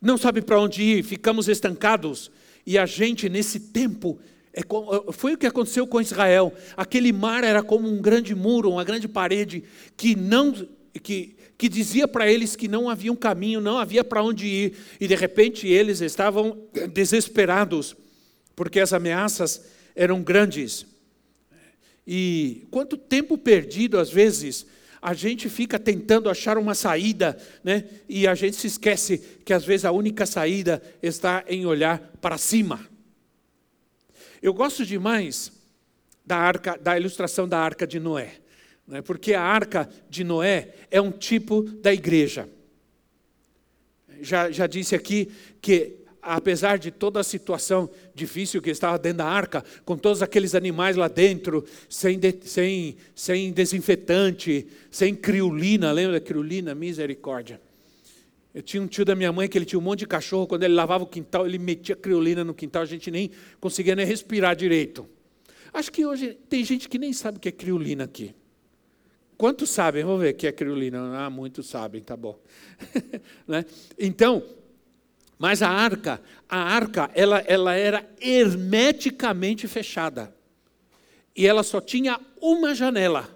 não 0.00 0.16
sabe 0.16 0.40
para 0.40 0.60
onde 0.60 0.80
ir, 0.80 1.02
ficamos 1.02 1.48
estancados. 1.48 2.30
E 2.64 2.78
a 2.78 2.86
gente, 2.86 3.28
nesse 3.28 3.58
tempo, 3.58 4.18
é 4.52 4.62
foi 5.12 5.34
o 5.34 5.38
que 5.38 5.46
aconteceu 5.46 5.86
com 5.86 6.00
Israel. 6.00 6.54
Aquele 6.76 7.12
mar 7.12 7.42
era 7.42 7.62
como 7.62 7.88
um 7.88 8.00
grande 8.00 8.34
muro, 8.34 8.70
uma 8.70 8.84
grande 8.84 9.08
parede, 9.08 9.64
que 9.96 10.14
não. 10.14 10.54
Que, 11.02 11.36
que 11.56 11.68
dizia 11.68 12.08
para 12.08 12.30
eles 12.30 12.56
que 12.56 12.66
não 12.66 12.88
havia 12.88 13.12
um 13.12 13.16
caminho, 13.16 13.60
não 13.60 13.78
havia 13.78 14.02
para 14.02 14.22
onde 14.22 14.46
ir, 14.46 14.76
e 14.98 15.06
de 15.06 15.14
repente 15.14 15.68
eles 15.68 16.00
estavam 16.00 16.58
desesperados, 16.92 17.94
porque 18.56 18.80
as 18.80 18.92
ameaças 18.92 19.62
eram 19.94 20.22
grandes. 20.22 20.86
E 22.06 22.66
quanto 22.70 22.96
tempo 22.96 23.38
perdido, 23.38 23.98
às 23.98 24.10
vezes, 24.10 24.66
a 25.00 25.14
gente 25.14 25.48
fica 25.48 25.78
tentando 25.78 26.28
achar 26.28 26.58
uma 26.58 26.74
saída, 26.74 27.38
né? 27.64 27.84
E 28.08 28.26
a 28.26 28.34
gente 28.34 28.56
se 28.56 28.66
esquece 28.66 29.18
que 29.44 29.52
às 29.52 29.64
vezes 29.64 29.84
a 29.84 29.92
única 29.92 30.26
saída 30.26 30.82
está 31.02 31.44
em 31.48 31.64
olhar 31.64 31.98
para 32.20 32.36
cima. 32.36 32.86
Eu 34.42 34.52
gosto 34.52 34.84
demais 34.84 35.52
da 36.24 36.36
arca, 36.36 36.76
da 36.76 36.98
ilustração 36.98 37.48
da 37.48 37.58
arca 37.58 37.86
de 37.86 37.98
Noé, 37.98 38.34
né? 38.86 39.00
Porque 39.02 39.32
a 39.32 39.42
arca 39.42 39.88
de 40.08 40.22
Noé 40.22 40.74
é 40.90 41.00
um 41.00 41.10
tipo 41.10 41.62
da 41.62 41.92
igreja. 41.92 42.48
Já, 44.20 44.50
já 44.50 44.66
disse 44.66 44.94
aqui 44.94 45.30
que 45.62 45.99
apesar 46.22 46.78
de 46.78 46.90
toda 46.90 47.20
a 47.20 47.24
situação 47.24 47.88
difícil 48.14 48.60
que 48.60 48.70
estava 48.70 48.98
dentro 48.98 49.18
da 49.18 49.26
arca, 49.26 49.64
com 49.84 49.96
todos 49.96 50.22
aqueles 50.22 50.54
animais 50.54 50.96
lá 50.96 51.08
dentro, 51.08 51.64
sem, 51.88 52.18
de, 52.18 52.34
sem, 52.42 52.96
sem 53.14 53.52
desinfetante, 53.52 54.66
sem 54.90 55.14
criolina, 55.14 55.92
lembra 55.92 56.14
da 56.14 56.20
criolina? 56.20 56.74
Misericórdia. 56.74 57.60
Eu 58.52 58.62
tinha 58.62 58.82
um 58.82 58.86
tio 58.86 59.04
da 59.04 59.14
minha 59.14 59.32
mãe 59.32 59.48
que 59.48 59.56
ele 59.56 59.64
tinha 59.64 59.78
um 59.78 59.82
monte 59.82 60.00
de 60.00 60.06
cachorro, 60.06 60.46
quando 60.46 60.64
ele 60.64 60.74
lavava 60.74 61.04
o 61.04 61.06
quintal, 61.06 61.46
ele 61.46 61.58
metia 61.58 61.94
criolina 61.94 62.42
no 62.42 62.52
quintal, 62.52 62.82
a 62.82 62.86
gente 62.86 63.10
nem 63.10 63.30
conseguia 63.60 63.94
nem 63.94 64.04
respirar 64.04 64.56
direito. 64.56 65.08
Acho 65.72 65.92
que 65.92 66.04
hoje 66.04 66.36
tem 66.48 66.64
gente 66.64 66.88
que 66.88 66.98
nem 66.98 67.12
sabe 67.12 67.38
o 67.38 67.40
que 67.40 67.48
é 67.48 67.52
criolina 67.52 68.04
aqui. 68.04 68.34
Quantos 69.40 69.70
sabem? 69.70 70.04
Vamos 70.04 70.20
ver 70.20 70.34
o 70.34 70.36
que 70.36 70.46
é 70.46 70.52
criolina. 70.52 71.16
Ah, 71.16 71.30
muitos 71.30 71.66
sabem, 71.68 72.02
tá 72.02 72.16
bom. 72.16 72.38
né? 73.48 73.64
Então, 73.98 74.42
mas 75.40 75.62
a 75.62 75.70
arca, 75.70 76.20
a 76.46 76.58
arca, 76.58 77.10
ela, 77.14 77.38
ela 77.46 77.74
era 77.74 78.06
hermeticamente 78.20 79.66
fechada. 79.66 80.36
E 81.34 81.46
ela 81.46 81.62
só 81.62 81.80
tinha 81.80 82.20
uma 82.42 82.74
janela 82.74 83.26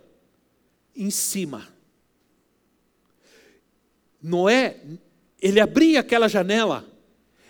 em 0.95 1.09
cima. 1.09 1.67
Noé, 4.23 4.83
ele 5.41 5.59
abria 5.59 6.01
aquela 6.01 6.29
janela, 6.29 6.85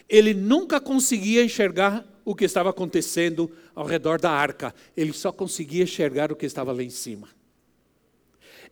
ele 0.09 0.33
nunca 0.33 0.81
conseguia 0.81 1.43
enxergar 1.43 2.07
o 2.25 2.33
que 2.33 2.45
estava 2.45 2.71
acontecendo 2.71 3.51
ao 3.75 3.87
redor 3.87 4.21
da 4.21 4.31
arca, 4.31 4.73
ele 4.97 5.13
só 5.13 5.33
conseguia 5.33 5.83
enxergar 5.83 6.31
o 6.31 6.37
que 6.37 6.47
estava 6.47 6.71
lá 6.71 6.85
em 6.85 6.91
cima. 6.91 7.29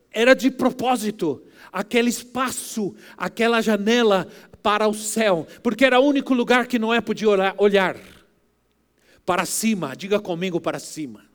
Era 0.09 0.33
de 0.33 0.49
propósito, 0.49 1.43
aquele 1.73 2.09
espaço, 2.09 2.95
aquela 3.17 3.59
janela 3.59 4.29
para 4.63 4.87
o 4.87 4.93
céu, 4.93 5.45
porque 5.61 5.83
era 5.83 5.99
o 5.99 6.05
único 6.05 6.33
lugar 6.33 6.65
que 6.65 6.79
Noé 6.79 7.01
podia 7.01 7.27
olhar 7.57 7.97
para 9.25 9.45
cima, 9.45 9.95
diga 9.95 10.19
comigo 10.19 10.59
para 10.59 10.79
cima. 10.79 11.25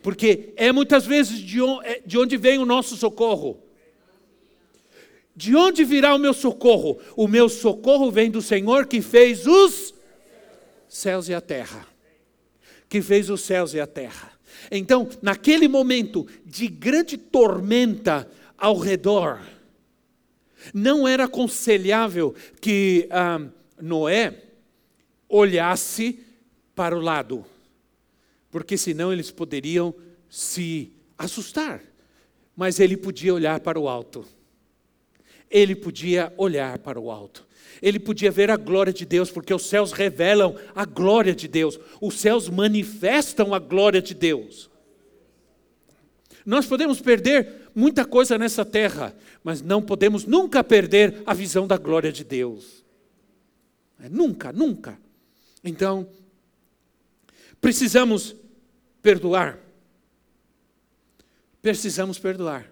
Porque 0.00 0.52
é 0.56 0.72
muitas 0.72 1.04
vezes 1.04 1.44
é, 1.84 2.00
de 2.04 2.18
onde 2.18 2.36
vem 2.36 2.58
o 2.58 2.64
nosso 2.64 2.96
socorro. 2.96 3.60
De 5.34 5.56
onde 5.56 5.84
virá 5.84 6.14
o 6.14 6.18
meu 6.18 6.34
socorro? 6.34 6.98
O 7.16 7.26
meu 7.26 7.48
socorro 7.48 8.10
vem 8.10 8.30
do 8.30 8.42
Senhor 8.42 8.86
que 8.86 9.00
fez 9.00 9.46
os 9.46 9.94
céus 10.88 11.28
e 11.28 11.34
a 11.34 11.40
terra. 11.40 11.86
Que 12.88 13.00
fez 13.00 13.30
os 13.30 13.40
céus 13.40 13.74
e 13.74 13.80
a 13.80 13.86
terra. 13.86 14.32
Então, 14.70 15.08
naquele 15.20 15.68
momento 15.68 16.26
de 16.44 16.68
grande 16.68 17.16
tormenta 17.16 18.28
ao 18.58 18.76
redor, 18.76 19.40
não 20.72 21.06
era 21.06 21.24
aconselhável 21.24 22.34
que 22.60 23.08
ah, 23.10 23.40
Noé 23.80 24.42
olhasse 25.28 26.20
para 26.74 26.96
o 26.96 27.00
lado, 27.00 27.44
porque 28.50 28.76
senão 28.76 29.12
eles 29.12 29.30
poderiam 29.30 29.94
se 30.28 30.92
assustar. 31.16 31.82
Mas 32.54 32.80
ele 32.80 32.96
podia 32.96 33.32
olhar 33.32 33.60
para 33.60 33.80
o 33.80 33.88
alto. 33.88 34.26
Ele 35.50 35.74
podia 35.74 36.32
olhar 36.36 36.78
para 36.78 37.00
o 37.00 37.10
alto. 37.10 37.46
Ele 37.80 37.98
podia 37.98 38.30
ver 38.30 38.50
a 38.50 38.56
glória 38.56 38.92
de 38.92 39.04
Deus, 39.04 39.30
porque 39.30 39.52
os 39.52 39.66
céus 39.66 39.92
revelam 39.92 40.54
a 40.74 40.84
glória 40.84 41.34
de 41.34 41.48
Deus. 41.48 41.78
Os 42.00 42.20
céus 42.20 42.48
manifestam 42.48 43.54
a 43.54 43.58
glória 43.58 44.00
de 44.00 44.14
Deus. 44.14 44.70
Nós 46.44 46.66
podemos 46.66 47.00
perder 47.00 47.61
muita 47.74 48.04
coisa 48.04 48.38
nessa 48.38 48.64
terra, 48.64 49.14
mas 49.42 49.60
não 49.62 49.82
podemos 49.82 50.24
nunca 50.24 50.62
perder 50.62 51.22
a 51.26 51.34
visão 51.34 51.66
da 51.66 51.76
glória 51.76 52.12
de 52.12 52.24
Deus. 52.24 52.84
É, 54.00 54.08
nunca, 54.08 54.52
nunca. 54.52 54.98
Então, 55.62 56.08
precisamos 57.60 58.34
perdoar. 59.00 59.58
Precisamos 61.60 62.18
perdoar. 62.18 62.70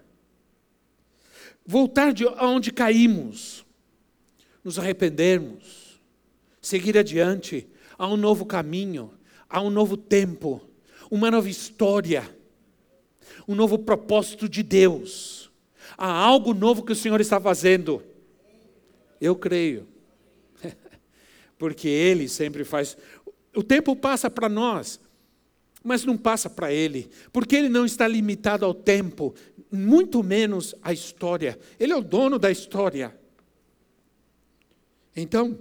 Voltar 1.65 2.11
de 2.11 2.25
onde 2.25 2.71
caímos, 2.71 3.65
nos 4.63 4.77
arrependermos, 4.77 5.99
seguir 6.61 6.97
adiante, 6.97 7.67
a 7.97 8.07
um 8.07 8.17
novo 8.17 8.45
caminho, 8.45 9.13
a 9.49 9.61
um 9.61 9.69
novo 9.69 9.95
tempo, 9.95 10.61
uma 11.09 11.31
nova 11.31 11.49
história, 11.49 12.23
um 13.51 13.55
novo 13.55 13.77
propósito 13.77 14.47
de 14.47 14.63
Deus. 14.63 15.51
Há 15.97 16.09
algo 16.09 16.53
novo 16.53 16.83
que 16.83 16.93
o 16.93 16.95
Senhor 16.95 17.19
está 17.19 17.39
fazendo. 17.39 18.01
Eu 19.19 19.35
creio. 19.35 19.87
Porque 21.59 21.87
Ele 21.87 22.27
sempre 22.29 22.63
faz. 22.63 22.97
O 23.55 23.61
tempo 23.61 23.95
passa 23.95 24.29
para 24.29 24.47
nós, 24.47 24.99
mas 25.83 26.05
não 26.05 26.17
passa 26.17 26.49
para 26.49 26.71
Ele. 26.71 27.09
Porque 27.33 27.55
Ele 27.55 27.67
não 27.67 27.85
está 27.85 28.07
limitado 28.07 28.65
ao 28.65 28.73
tempo, 28.73 29.35
muito 29.69 30.23
menos 30.23 30.73
à 30.81 30.93
história. 30.93 31.59
Ele 31.77 31.91
é 31.91 31.95
o 31.95 32.01
dono 32.01 32.39
da 32.39 32.49
história. 32.49 33.13
Então, 35.13 35.59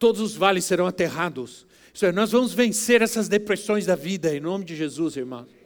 todos 0.00 0.20
os 0.20 0.34
vales 0.34 0.64
serão 0.64 0.86
aterrados. 0.86 1.64
Isso 1.94 2.04
é, 2.04 2.10
nós 2.10 2.32
vamos 2.32 2.52
vencer 2.52 3.02
essas 3.02 3.28
depressões 3.28 3.86
da 3.86 3.94
vida, 3.94 4.34
em 4.34 4.40
nome 4.40 4.64
de 4.64 4.74
Jesus, 4.74 5.16
irmãos. 5.16 5.63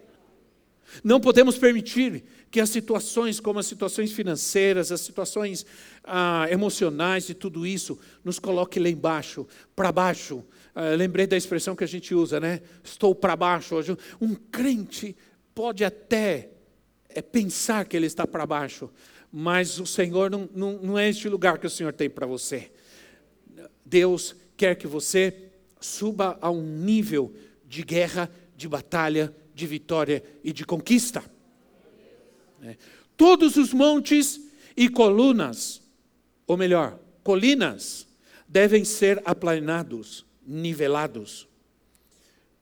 Não 1.02 1.20
podemos 1.20 1.58
permitir 1.58 2.24
que 2.50 2.60
as 2.60 2.70
situações, 2.70 3.40
como 3.40 3.58
as 3.58 3.66
situações 3.66 4.12
financeiras, 4.12 4.90
as 4.90 5.00
situações 5.00 5.66
ah, 6.04 6.46
emocionais 6.50 7.28
e 7.28 7.34
tudo 7.34 7.66
isso, 7.66 7.98
nos 8.24 8.38
coloque 8.38 8.80
lá 8.80 8.88
embaixo, 8.88 9.46
para 9.76 9.92
baixo. 9.92 10.44
Ah, 10.74 10.94
lembrei 10.96 11.26
da 11.26 11.36
expressão 11.36 11.76
que 11.76 11.84
a 11.84 11.88
gente 11.88 12.14
usa, 12.14 12.40
né? 12.40 12.62
Estou 12.82 13.14
para 13.14 13.36
baixo 13.36 13.74
hoje. 13.74 13.96
Um 14.20 14.34
crente 14.34 15.16
pode 15.54 15.84
até 15.84 16.50
é, 17.08 17.20
pensar 17.20 17.84
que 17.84 17.96
ele 17.96 18.06
está 18.06 18.26
para 18.26 18.46
baixo, 18.46 18.90
mas 19.30 19.78
o 19.78 19.86
Senhor 19.86 20.30
não, 20.30 20.48
não, 20.54 20.72
não 20.78 20.98
é 20.98 21.08
este 21.08 21.28
lugar 21.28 21.58
que 21.58 21.66
o 21.66 21.70
Senhor 21.70 21.92
tem 21.92 22.08
para 22.08 22.26
você. 22.26 22.70
Deus 23.84 24.34
quer 24.56 24.74
que 24.74 24.86
você 24.86 25.50
suba 25.80 26.38
a 26.40 26.50
um 26.50 26.62
nível 26.62 27.34
de 27.66 27.82
guerra, 27.82 28.30
de 28.56 28.68
batalha, 28.68 29.34
de 29.58 29.66
vitória 29.66 30.22
e 30.44 30.52
de 30.52 30.64
conquista. 30.64 31.22
É. 32.62 32.76
Todos 33.16 33.56
os 33.56 33.72
montes 33.72 34.40
e 34.76 34.88
colunas, 34.88 35.82
ou 36.46 36.56
melhor, 36.56 36.98
colinas, 37.24 38.06
devem 38.46 38.84
ser 38.84 39.20
aplanados, 39.24 40.24
nivelados. 40.46 41.48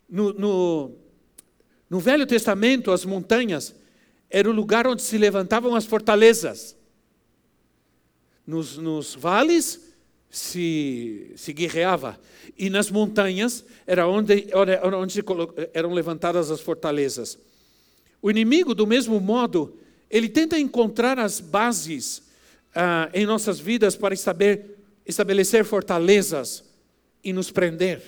No, 0.09 0.33
no, 0.33 0.93
no 1.91 2.01
Velho 2.01 2.27
Testamento, 2.27 2.91
as 2.91 3.05
montanhas 3.05 3.75
era 4.31 4.49
o 4.49 4.53
lugar 4.53 4.87
onde 4.87 5.03
se 5.03 5.19
levantavam 5.19 5.75
as 5.75 5.85
fortalezas. 5.85 6.75
Nos, 8.47 8.79
nos 8.79 9.15
vales 9.15 9.86
se, 10.37 11.33
se 11.35 11.51
guerreava. 11.51 12.21
E 12.59 12.69
nas 12.69 12.91
montanhas 12.91 13.65
era 13.87 14.07
onde, 14.07 14.47
era 14.53 14.99
onde 14.99 15.25
eram 15.73 15.95
levantadas 15.95 16.51
as 16.51 16.61
fortalezas. 16.61 17.39
O 18.21 18.31
inimigo, 18.31 18.75
do 18.75 18.87
mesmo 18.87 19.19
modo, 19.19 19.79
ele 20.11 20.29
tenta 20.29 20.59
encontrar 20.59 21.19
as 21.19 21.41
bases 21.41 22.23
ah, 22.75 23.09
em 23.15 23.25
nossas 23.25 23.59
vidas 23.59 23.97
para 23.97 24.15
estabelecer 25.07 25.65
fortalezas 25.65 26.63
e 27.25 27.33
nos 27.33 27.51
prender, 27.51 28.03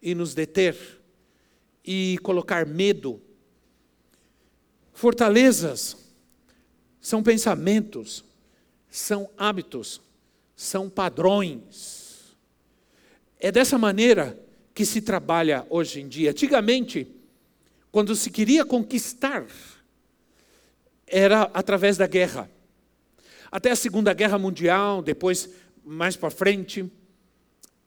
e 0.00 0.14
nos 0.14 0.34
deter, 0.34 0.76
e 1.84 2.18
colocar 2.22 2.66
medo. 2.66 3.20
Fortalezas 4.92 5.96
são 7.00 7.20
pensamentos, 7.20 8.24
são 8.88 9.28
hábitos, 9.36 10.00
são 10.58 10.90
padrões. 10.90 12.36
É 13.38 13.52
dessa 13.52 13.78
maneira 13.78 14.36
que 14.74 14.84
se 14.84 15.00
trabalha 15.00 15.64
hoje 15.70 16.00
em 16.00 16.08
dia. 16.08 16.32
Antigamente, 16.32 17.06
quando 17.92 18.16
se 18.16 18.28
queria 18.28 18.64
conquistar, 18.64 19.46
era 21.06 21.42
através 21.54 21.96
da 21.96 22.08
guerra. 22.08 22.50
Até 23.52 23.70
a 23.70 23.76
Segunda 23.76 24.12
Guerra 24.12 24.36
Mundial, 24.36 25.00
depois, 25.00 25.48
mais 25.84 26.16
para 26.16 26.28
frente. 26.28 26.90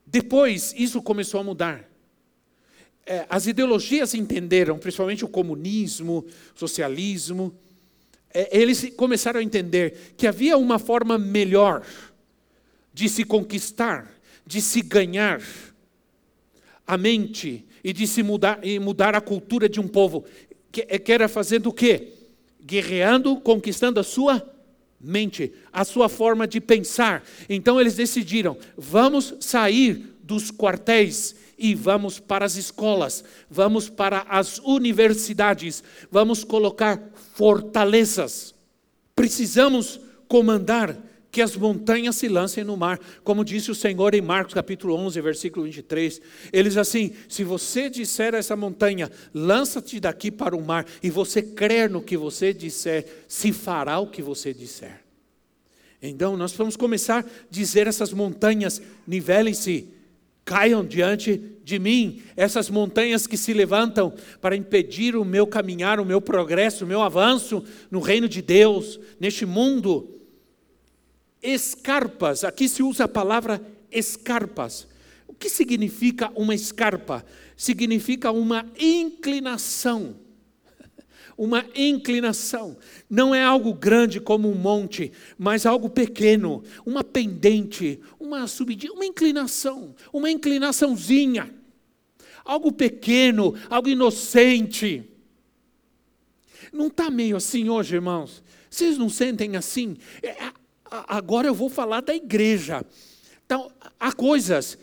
Depois, 0.08 0.74
isso 0.78 1.02
começou 1.02 1.42
a 1.42 1.44
mudar. 1.44 1.92
É, 3.06 3.26
as 3.30 3.48
ideologias 3.48 4.14
entenderam, 4.14 4.80
principalmente 4.80 5.26
o 5.26 5.30
comunismo, 5.30 6.26
socialismo, 6.56 7.54
é, 8.34 8.58
eles 8.58 8.94
começaram 8.96 9.42
a 9.42 9.44
entender 9.44 10.14
que 10.16 10.26
havia 10.26 10.58
uma 10.58 10.80
forma 10.80 11.18
melhor 11.18 11.84
de 12.94 13.08
se 13.08 13.24
conquistar, 13.24 14.12
de 14.46 14.62
se 14.62 14.82
ganhar 14.82 15.42
a 16.86 16.98
mente 16.98 17.66
e 17.84 17.94
de 17.94 18.06
se 18.06 18.22
mudar 18.22 18.60
e 18.64 18.80
mudar 18.80 19.16
a 19.16 19.22
cultura 19.22 19.70
de 19.70 19.80
um 19.80 19.88
povo, 19.88 20.26
que, 20.72 20.84
que 20.84 21.12
era 21.12 21.28
fazendo 21.28 21.68
o 21.68 21.74
quê? 21.74 22.14
Guerreando, 22.64 23.38
conquistando 23.38 24.00
a 24.00 24.04
sua 24.04 24.46
mente, 25.00 25.52
a 25.72 25.84
sua 25.84 26.08
forma 26.10 26.48
de 26.48 26.62
pensar. 26.62 27.24
Então 27.50 27.80
eles 27.80 27.96
decidiram: 27.96 28.58
vamos 28.78 29.36
sair 29.40 30.16
dos 30.24 30.52
quartéis 30.52 31.36
e 31.58 31.76
vamos 31.76 32.20
para 32.20 32.46
as 32.46 32.56
escolas, 32.56 33.24
vamos 33.50 33.90
para 33.90 34.26
as 34.30 34.60
universidades, 34.60 35.84
vamos 36.10 36.44
colocar 36.44 37.02
fortalezas. 37.36 38.56
Precisamos 39.16 40.00
comandar 40.28 40.98
que 41.32 41.42
as 41.42 41.56
montanhas 41.56 42.18
se 42.18 42.28
lancem 42.28 42.64
no 42.64 42.76
mar, 42.76 43.00
como 43.24 43.46
disse 43.46 43.72
o 43.72 43.76
Senhor 43.76 44.14
em 44.14 44.22
Marcos 44.22 44.54
capítulo 44.54 44.96
11, 44.96 45.22
versículo 45.22 45.66
23. 45.66 46.22
Eles 46.52 46.76
assim, 46.76 47.12
se 47.30 47.44
você 47.44 47.90
disser 47.90 48.36
a 48.36 48.38
essa 48.38 48.56
montanha, 48.56 49.10
lança-te 49.34 50.00
daqui 50.00 50.30
para 50.30 50.56
o 50.56 50.62
mar, 50.62 50.86
e 51.02 51.10
você 51.10 51.42
crer 51.42 51.90
no 51.90 52.02
que 52.02 52.18
você 52.18 52.54
disser, 52.54 53.06
se 53.30 53.54
fará 53.54 53.98
o 54.00 54.08
que 54.08 54.22
você 54.22 54.54
disser. 54.54 55.02
Então, 56.02 56.36
nós 56.36 56.52
vamos 56.52 56.76
começar 56.76 57.24
a 57.24 57.26
dizer 57.50 57.88
essas 57.88 58.12
montanhas, 58.12 58.82
nivelem-se, 59.08 59.88
caiam 60.44 60.84
diante 60.84 61.40
de 61.64 61.80
mim, 61.80 62.24
essas 62.36 62.70
montanhas 62.70 63.26
que 63.26 63.38
se 63.38 63.54
levantam 63.54 64.14
para 64.42 64.56
impedir 64.56 65.16
o 65.16 65.24
meu 65.24 65.48
caminhar, 65.48 66.00
o 66.00 66.06
meu 66.06 66.20
progresso, 66.20 66.84
o 66.84 66.88
meu 66.88 67.02
avanço 67.02 67.64
no 67.90 68.00
reino 68.00 68.28
de 68.28 68.42
Deus, 68.42 69.00
neste 69.20 69.46
mundo 69.46 70.21
escarpas, 71.42 72.44
aqui 72.44 72.70
se 72.70 72.84
usa 72.84 73.06
a 73.06 73.08
palavra 73.08 73.62
escarpas. 73.92 74.88
O 75.28 75.34
que 75.34 75.50
significa 75.50 76.32
uma 76.36 76.54
escarpa? 76.54 77.26
Significa 77.58 78.32
uma 78.32 78.66
inclinação. 78.80 80.16
Uma 81.38 81.66
inclinação. 81.74 82.78
Não 83.10 83.34
é 83.34 83.44
algo 83.44 83.74
grande 83.74 84.20
como 84.20 84.52
um 84.52 84.56
monte, 84.56 85.12
mas 85.38 85.66
algo 85.66 85.90
pequeno, 85.90 86.64
uma 86.86 87.04
pendente, 87.04 88.00
uma 88.20 88.46
subidinha, 88.46 88.94
uma 88.94 89.06
inclinação, 89.06 89.96
uma 90.14 90.30
inclinaçãozinha. 90.30 91.52
Algo 92.46 92.72
pequeno, 92.72 93.56
algo 93.70 93.90
inocente. 93.90 95.10
Não 96.72 96.88
está 96.88 97.10
meio 97.10 97.38
assim 97.38 97.70
hoje, 97.70 97.96
irmãos? 97.96 98.44
Vocês 98.70 98.98
não 98.98 99.10
sentem 99.10 99.56
assim? 99.56 99.98
Agora 100.92 101.48
eu 101.48 101.56
vou 101.56 101.70
falar 101.70 102.02
da 102.02 102.14
igreja. 102.14 102.86
Então, 103.46 103.72
há 103.98 104.12
coisas 104.12 104.78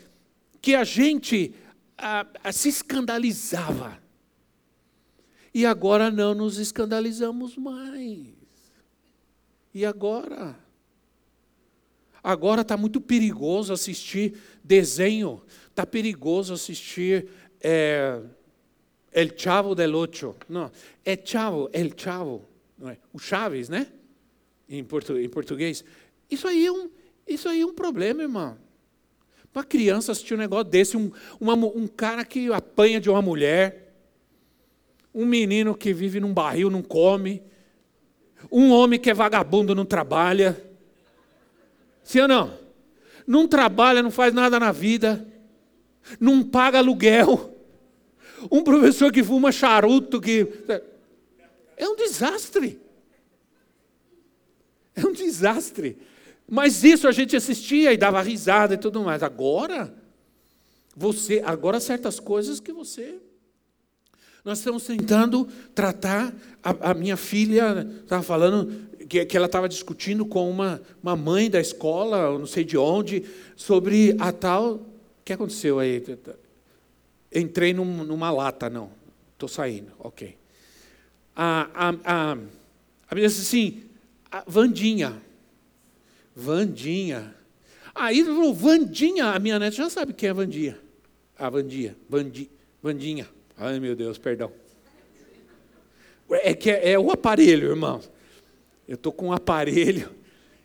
que 0.59 0.73
a 0.73 0.83
gente 0.83 1.53
ah, 1.95 2.25
se 2.51 2.69
escandalizava. 2.69 3.99
E 5.53 5.65
agora 5.65 6.09
não 6.09 6.33
nos 6.33 6.57
escandalizamos 6.57 7.55
mais. 7.55 8.27
E 9.73 9.85
agora? 9.85 10.57
Agora 12.23 12.61
está 12.61 12.75
muito 12.75 12.99
perigoso 12.99 13.71
assistir 13.71 14.37
desenho, 14.63 15.43
está 15.69 15.85
perigoso 15.85 16.53
assistir 16.53 17.29
é, 17.61 18.21
El 19.11 19.37
Chavo 19.37 19.75
del 19.75 19.95
Ocho. 19.95 20.35
Não, 20.47 20.71
é 21.05 21.17
Chavo, 21.23 21.69
El 21.71 21.91
Chavo. 21.95 22.45
Não 22.77 22.89
é? 22.89 22.97
O 23.13 23.19
Chaves, 23.19 23.69
né? 23.69 23.87
Em, 24.69 24.83
portu, 24.83 25.17
em 25.17 25.27
português. 25.27 25.83
Isso 26.29 26.47
aí, 26.47 26.65
é 26.65 26.71
um, 26.71 26.89
isso 27.27 27.49
aí 27.49 27.61
é 27.61 27.65
um 27.65 27.73
problema, 27.73 28.21
irmão. 28.21 28.57
Para 29.51 29.63
criança 29.63 30.11
assistir 30.11 30.35
um 30.35 30.37
negócio 30.37 30.65
desse, 30.65 30.95
um, 30.95 31.11
uma, 31.39 31.53
um 31.53 31.87
cara 31.87 32.23
que 32.23 32.53
apanha 32.53 33.01
de 33.01 33.09
uma 33.09 33.21
mulher, 33.21 33.93
um 35.13 35.25
menino 35.25 35.75
que 35.75 35.91
vive 35.91 36.19
num 36.19 36.33
barril, 36.33 36.69
não 36.69 36.83
come. 36.83 37.41
Um 38.51 38.71
homem 38.71 38.99
que 38.99 39.09
é 39.09 39.13
vagabundo 39.13 39.73
não 39.73 39.85
trabalha. 39.85 40.63
Sim 42.03 42.21
ou 42.21 42.27
não? 42.27 42.59
Não 43.25 43.47
trabalha, 43.47 44.03
não 44.03 44.11
faz 44.11 44.33
nada 44.33 44.59
na 44.59 44.71
vida. 44.71 45.27
Não 46.19 46.43
paga 46.43 46.77
aluguel. 46.77 47.55
Um 48.49 48.63
professor 48.63 49.11
que 49.11 49.23
fuma 49.23 49.51
charuto, 49.51 50.21
que. 50.21 50.47
É 51.75 51.87
um 51.87 51.95
desastre. 51.95 52.79
É 55.01 55.05
um 55.05 55.13
desastre. 55.13 55.97
Mas 56.47 56.83
isso 56.83 57.07
a 57.07 57.11
gente 57.11 57.35
assistia 57.35 57.93
e 57.93 57.97
dava 57.97 58.21
risada 58.21 58.73
e 58.73 58.77
tudo 58.77 59.03
mais. 59.03 59.21
Agora, 59.21 59.93
você, 60.95 61.41
agora 61.45 61.79
certas 61.79 62.19
coisas 62.19 62.59
que 62.59 62.73
você. 62.73 63.15
Nós 64.43 64.57
estamos 64.59 64.83
tentando 64.83 65.47
tratar. 65.75 66.33
A, 66.63 66.91
a 66.91 66.93
minha 66.93 67.15
filha 67.15 67.87
estava 68.03 68.23
falando 68.23 68.89
que, 69.09 69.25
que 69.25 69.35
ela 69.35 69.47
estava 69.47 69.67
discutindo 69.67 70.25
com 70.25 70.49
uma, 70.49 70.81
uma 71.01 71.15
mãe 71.15 71.49
da 71.49 71.59
escola, 71.59 72.37
não 72.37 72.45
sei 72.45 72.63
de 72.63 72.77
onde, 72.77 73.23
sobre 73.55 74.15
a 74.19 74.31
tal. 74.31 74.73
O 74.75 74.85
que 75.25 75.33
aconteceu 75.33 75.79
aí? 75.79 76.03
Entrei 77.33 77.73
num, 77.73 78.03
numa 78.03 78.31
lata, 78.31 78.69
não. 78.69 78.91
Estou 79.33 79.49
saindo, 79.49 79.91
ok. 79.99 80.37
A, 81.35 81.69
a, 81.73 81.89
a, 82.03 82.31
a 82.33 83.15
menina 83.15 83.29
disse 83.29 83.41
assim: 83.41 83.88
a 84.31 84.43
Vandinha. 84.45 85.21
Vandinha. 86.35 87.35
Aí 87.93 88.19
ele 88.19 88.29
falou, 88.29 88.53
Vandinha, 88.53 89.25
a 89.27 89.39
minha 89.39 89.59
neta 89.59 89.75
já 89.75 89.89
sabe 89.89 90.13
quem 90.13 90.29
é 90.29 90.33
Vandinha. 90.33 90.79
A 91.37 91.49
Vandinha, 91.49 91.95
Vandi, 92.09 92.49
Vandinha. 92.81 93.27
Ai 93.57 93.79
meu 93.79 93.95
Deus, 93.95 94.17
perdão. 94.17 94.51
É 96.29 96.53
que 96.53 96.69
é, 96.69 96.91
é 96.91 96.99
o 96.99 97.11
aparelho, 97.11 97.69
irmão. 97.69 98.01
Eu 98.87 98.95
estou 98.95 99.11
com 99.11 99.27
um 99.27 99.33
aparelho 99.33 100.09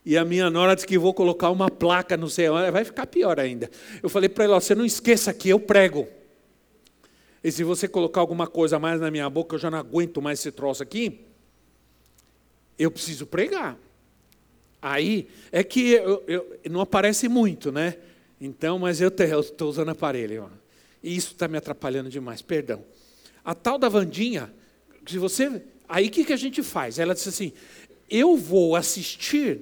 e 0.05 0.19
a 0.19 0.25
minha 0.25 0.51
nora 0.51 0.75
disse 0.75 0.87
que 0.87 0.99
vou 0.99 1.15
colocar 1.15 1.51
uma 1.51 1.71
placa 1.71 2.17
no 2.17 2.29
céu. 2.29 2.55
Vai 2.71 2.85
ficar 2.85 3.07
pior 3.07 3.41
ainda. 3.41 3.71
Eu 4.03 4.09
falei 4.09 4.29
para 4.29 4.45
ela: 4.45 4.61
você 4.61 4.75
não 4.75 4.85
esqueça 4.85 5.33
que 5.33 5.49
eu 5.49 5.59
prego. 5.59 6.07
E 7.43 7.51
se 7.51 7.65
você 7.65 7.89
colocar 7.89 8.21
alguma 8.21 8.47
coisa 8.47 8.79
mais 8.79 9.01
na 9.01 9.11
minha 9.11 9.29
boca, 9.31 9.55
eu 9.57 9.59
já 9.59 9.71
não 9.71 9.79
aguento 9.79 10.21
mais 10.21 10.41
esse 10.41 10.53
troço 10.53 10.83
aqui. 10.83 11.27
Eu 12.79 12.91
preciso 12.91 13.27
pregar. 13.27 13.79
Aí 14.81 15.29
é 15.51 15.65
que 15.65 15.93
eu, 15.93 16.23
eu, 16.27 16.61
não 16.71 16.81
aparece 16.81 17.29
muito, 17.29 17.73
né? 17.73 17.97
Então, 18.41 18.79
mas 18.79 19.01
eu 19.01 19.09
estou 19.09 19.71
usando 19.71 19.89
aparelho. 19.91 20.51
E 21.03 21.17
isso 21.17 21.33
está 21.33 21.49
me 21.49 21.57
atrapalhando 21.57 22.11
demais, 22.11 22.43
perdão. 22.43 22.85
A 23.45 23.55
tal 23.55 23.79
da 23.79 23.89
Vandinha, 23.89 24.53
se 25.07 25.19
você. 25.19 25.63
Aí 25.89 26.09
o 26.09 26.11
que, 26.11 26.25
que 26.25 26.33
a 26.33 26.37
gente 26.37 26.63
faz? 26.63 26.99
Ela 26.99 27.15
disse 27.15 27.29
assim: 27.29 27.53
eu 28.11 28.37
vou 28.37 28.77
assistir 28.77 29.61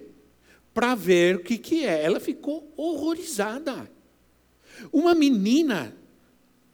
para 0.75 0.95
ver 0.95 1.37
o 1.37 1.41
que, 1.41 1.59
que 1.59 1.85
é. 1.85 2.05
Ela 2.05 2.19
ficou 2.19 2.73
horrorizada. 2.77 3.91
Uma 4.93 5.15
menina 5.15 5.95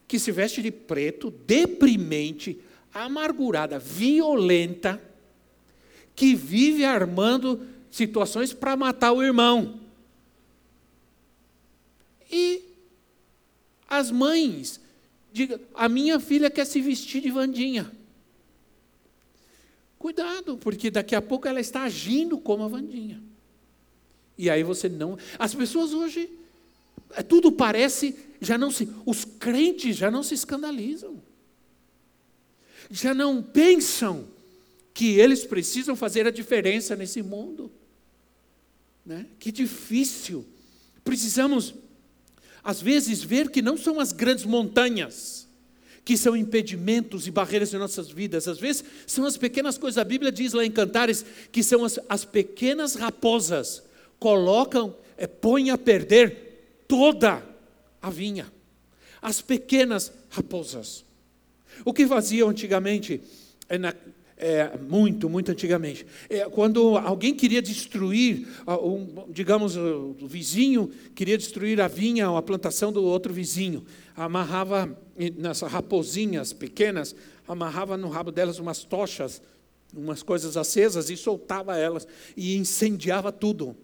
que 0.06 0.18
se 0.18 0.32
veste 0.32 0.62
de 0.62 0.70
preto, 0.70 1.30
deprimente, 1.30 2.60
amargurada, 2.92 3.78
violenta, 3.78 5.00
que 6.18 6.34
vive 6.34 6.84
armando 6.84 7.64
situações 7.92 8.52
para 8.52 8.76
matar 8.76 9.12
o 9.12 9.22
irmão. 9.22 9.78
E 12.28 12.60
as 13.88 14.10
mães, 14.10 14.80
diga, 15.32 15.60
a 15.72 15.88
minha 15.88 16.18
filha 16.18 16.50
quer 16.50 16.64
se 16.64 16.80
vestir 16.80 17.22
de 17.22 17.30
Vandinha. 17.30 17.92
Cuidado, 19.96 20.58
porque 20.58 20.90
daqui 20.90 21.14
a 21.14 21.22
pouco 21.22 21.46
ela 21.46 21.60
está 21.60 21.84
agindo 21.84 22.36
como 22.36 22.64
a 22.64 22.68
Vandinha. 22.68 23.22
E 24.36 24.50
aí 24.50 24.64
você 24.64 24.88
não. 24.88 25.16
As 25.38 25.54
pessoas 25.54 25.92
hoje, 25.92 26.28
é, 27.12 27.22
tudo 27.22 27.52
parece, 27.52 28.16
já 28.40 28.58
não 28.58 28.72
se. 28.72 28.92
Os 29.06 29.24
crentes 29.24 29.96
já 29.96 30.10
não 30.10 30.24
se 30.24 30.34
escandalizam. 30.34 31.22
Já 32.90 33.14
não 33.14 33.40
pensam 33.40 34.36
que 34.98 35.16
eles 35.16 35.44
precisam 35.44 35.94
fazer 35.94 36.26
a 36.26 36.30
diferença 36.32 36.96
nesse 36.96 37.22
mundo. 37.22 37.70
Né? 39.06 39.26
Que 39.38 39.52
difícil. 39.52 40.44
Precisamos, 41.04 41.72
às 42.64 42.82
vezes, 42.82 43.22
ver 43.22 43.48
que 43.48 43.62
não 43.62 43.76
são 43.76 44.00
as 44.00 44.10
grandes 44.10 44.44
montanhas 44.44 45.46
que 46.04 46.16
são 46.16 46.36
impedimentos 46.36 47.28
e 47.28 47.30
barreiras 47.30 47.72
em 47.72 47.78
nossas 47.78 48.10
vidas. 48.10 48.48
Às 48.48 48.58
vezes, 48.58 48.82
são 49.06 49.24
as 49.24 49.36
pequenas 49.36 49.78
coisas. 49.78 49.98
A 49.98 50.04
Bíblia 50.04 50.32
diz 50.32 50.52
lá 50.52 50.64
em 50.64 50.70
Cantares 50.70 51.24
que 51.52 51.62
são 51.62 51.84
as, 51.84 52.00
as 52.08 52.24
pequenas 52.24 52.96
raposas 52.96 53.84
colocam, 54.18 54.96
é, 55.16 55.28
põem 55.28 55.70
a 55.70 55.78
perder 55.78 56.82
toda 56.88 57.40
a 58.02 58.10
vinha. 58.10 58.52
As 59.22 59.40
pequenas 59.40 60.12
raposas. 60.28 61.04
O 61.84 61.92
que 61.92 62.04
faziam 62.04 62.48
antigamente, 62.48 63.20
é, 63.68 63.78
na, 63.78 63.94
é, 64.38 64.78
muito, 64.78 65.28
muito 65.28 65.50
antigamente. 65.50 66.06
É, 66.30 66.48
quando 66.48 66.96
alguém 66.96 67.34
queria 67.34 67.60
destruir, 67.60 68.46
um, 68.66 69.30
digamos, 69.30 69.76
o 69.76 70.14
vizinho 70.22 70.90
queria 71.14 71.36
destruir 71.36 71.80
a 71.80 71.88
vinha 71.88 72.30
ou 72.30 72.36
a 72.36 72.42
plantação 72.42 72.92
do 72.92 73.02
outro 73.02 73.32
vizinho, 73.32 73.84
amarrava 74.16 74.96
nas 75.36 75.60
raposinhas 75.62 76.52
pequenas, 76.52 77.14
amarrava 77.46 77.96
no 77.96 78.08
rabo 78.08 78.30
delas 78.30 78.58
umas 78.58 78.84
tochas, 78.84 79.42
umas 79.94 80.22
coisas 80.22 80.56
acesas 80.56 81.10
e 81.10 81.16
soltava 81.16 81.76
elas 81.76 82.06
e 82.36 82.56
incendiava 82.56 83.32
tudo. 83.32 83.76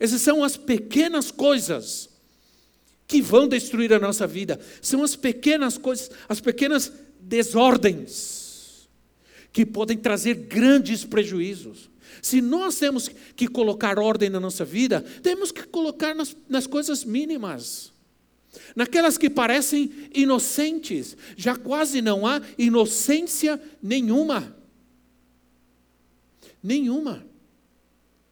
Essas 0.00 0.20
são 0.20 0.42
as 0.42 0.56
pequenas 0.56 1.30
coisas 1.30 2.08
que 3.06 3.22
vão 3.22 3.48
destruir 3.48 3.92
a 3.92 3.98
nossa 3.98 4.26
vida. 4.26 4.60
São 4.82 5.02
as 5.02 5.16
pequenas 5.16 5.78
coisas, 5.78 6.10
as 6.28 6.40
pequenas 6.40 6.92
desordens 7.20 8.37
que 9.58 9.66
podem 9.66 9.98
trazer 9.98 10.34
grandes 10.34 11.04
prejuízos. 11.04 11.90
Se 12.22 12.40
nós 12.40 12.78
temos 12.78 13.08
que 13.34 13.48
colocar 13.48 13.98
ordem 13.98 14.30
na 14.30 14.38
nossa 14.38 14.64
vida, 14.64 15.00
temos 15.20 15.50
que 15.50 15.64
colocar 15.64 16.14
nas, 16.14 16.36
nas 16.48 16.64
coisas 16.64 17.04
mínimas. 17.04 17.92
Naquelas 18.76 19.18
que 19.18 19.28
parecem 19.28 19.90
inocentes, 20.14 21.16
já 21.36 21.56
quase 21.56 22.00
não 22.00 22.24
há 22.24 22.40
inocência 22.56 23.60
nenhuma. 23.82 24.56
Nenhuma. 26.62 27.26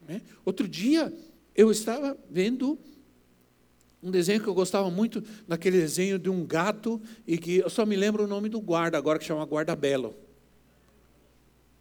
Né? 0.07 0.23
Outro 0.45 0.69
dia, 0.69 1.13
eu 1.57 1.73
estava 1.73 2.17
vendo 2.31 2.79
um 4.01 4.13
desenho 4.13 4.41
que 4.41 4.47
eu 4.47 4.55
gostava 4.55 4.89
muito, 4.93 5.25
naquele 5.49 5.81
desenho 5.81 6.21
de 6.21 6.31
um 6.31 6.47
gato, 6.47 7.03
e 7.27 7.37
que 7.37 7.57
eu 7.57 7.69
só 7.69 7.85
me 7.85 7.97
lembro 7.97 8.23
o 8.23 8.29
nome 8.29 8.49
do 8.49 8.61
guarda 8.61 8.97
agora, 8.97 9.19
que 9.19 9.25
chama 9.25 9.45
Guarda 9.45 9.75
Belo 9.75 10.26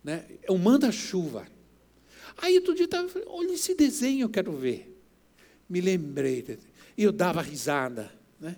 né? 0.05 0.23
É 0.43 0.51
um 0.51 0.57
manda-chuva. 0.59 1.47
Aí 2.37 2.55
outro 2.57 2.75
dia 2.75 2.85
estava 2.85 3.09
olha 3.25 3.53
esse 3.53 3.73
desenho, 3.73 4.25
eu 4.25 4.29
quero 4.29 4.51
ver. 4.51 4.95
Me 5.67 5.81
lembrei. 5.81 6.59
E 6.95 7.03
eu 7.03 7.11
dava 7.11 7.41
risada. 7.41 8.11
Né? 8.39 8.55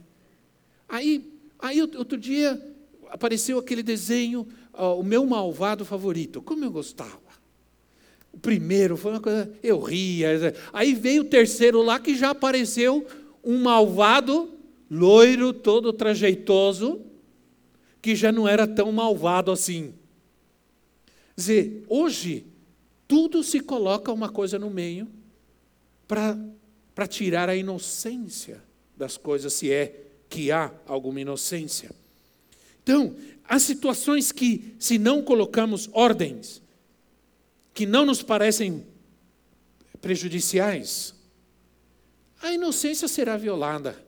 Aí, 0.89 1.31
aí 1.57 1.81
outro 1.81 2.17
dia 2.17 2.61
apareceu 3.07 3.57
aquele 3.57 3.81
desenho, 3.81 4.45
o 4.73 5.01
meu 5.01 5.25
malvado 5.25 5.85
favorito. 5.85 6.41
Como 6.41 6.65
eu 6.65 6.69
gostava. 6.69 7.27
O 8.33 8.37
primeiro 8.37 8.97
foi 8.97 9.11
uma 9.11 9.21
coisa, 9.21 9.49
eu 9.63 9.79
ria. 9.79 10.53
Aí 10.73 10.93
veio 10.93 11.21
o 11.21 11.25
terceiro 11.25 11.81
lá 11.81 11.97
que 11.97 12.13
já 12.13 12.31
apareceu 12.31 13.07
um 13.41 13.57
malvado, 13.59 14.51
loiro, 14.91 15.53
todo 15.53 15.93
trajeitoso, 15.93 17.01
que 18.01 18.15
já 18.15 18.33
não 18.33 18.45
era 18.45 18.67
tão 18.67 18.91
malvado 18.91 19.49
assim 19.49 19.93
dizer, 21.37 21.85
hoje, 21.87 22.47
tudo 23.07 23.43
se 23.43 23.59
coloca 23.59 24.11
uma 24.11 24.27
coisa 24.27 24.57
no 24.57 24.71
meio 24.71 25.07
para 26.07 27.07
tirar 27.07 27.47
a 27.47 27.55
inocência 27.55 28.63
das 28.97 29.15
coisas, 29.17 29.53
se 29.53 29.71
é 29.71 30.07
que 30.27 30.51
há 30.51 30.73
alguma 30.87 31.21
inocência. 31.21 31.91
Então, 32.81 33.15
há 33.43 33.59
situações 33.59 34.31
que, 34.31 34.75
se 34.79 34.97
não 34.97 35.21
colocamos 35.21 35.87
ordens, 35.93 36.61
que 37.73 37.85
não 37.85 38.05
nos 38.05 38.23
parecem 38.23 38.83
prejudiciais, 40.01 41.13
a 42.41 42.51
inocência 42.51 43.07
será 43.07 43.37
violada. 43.37 44.03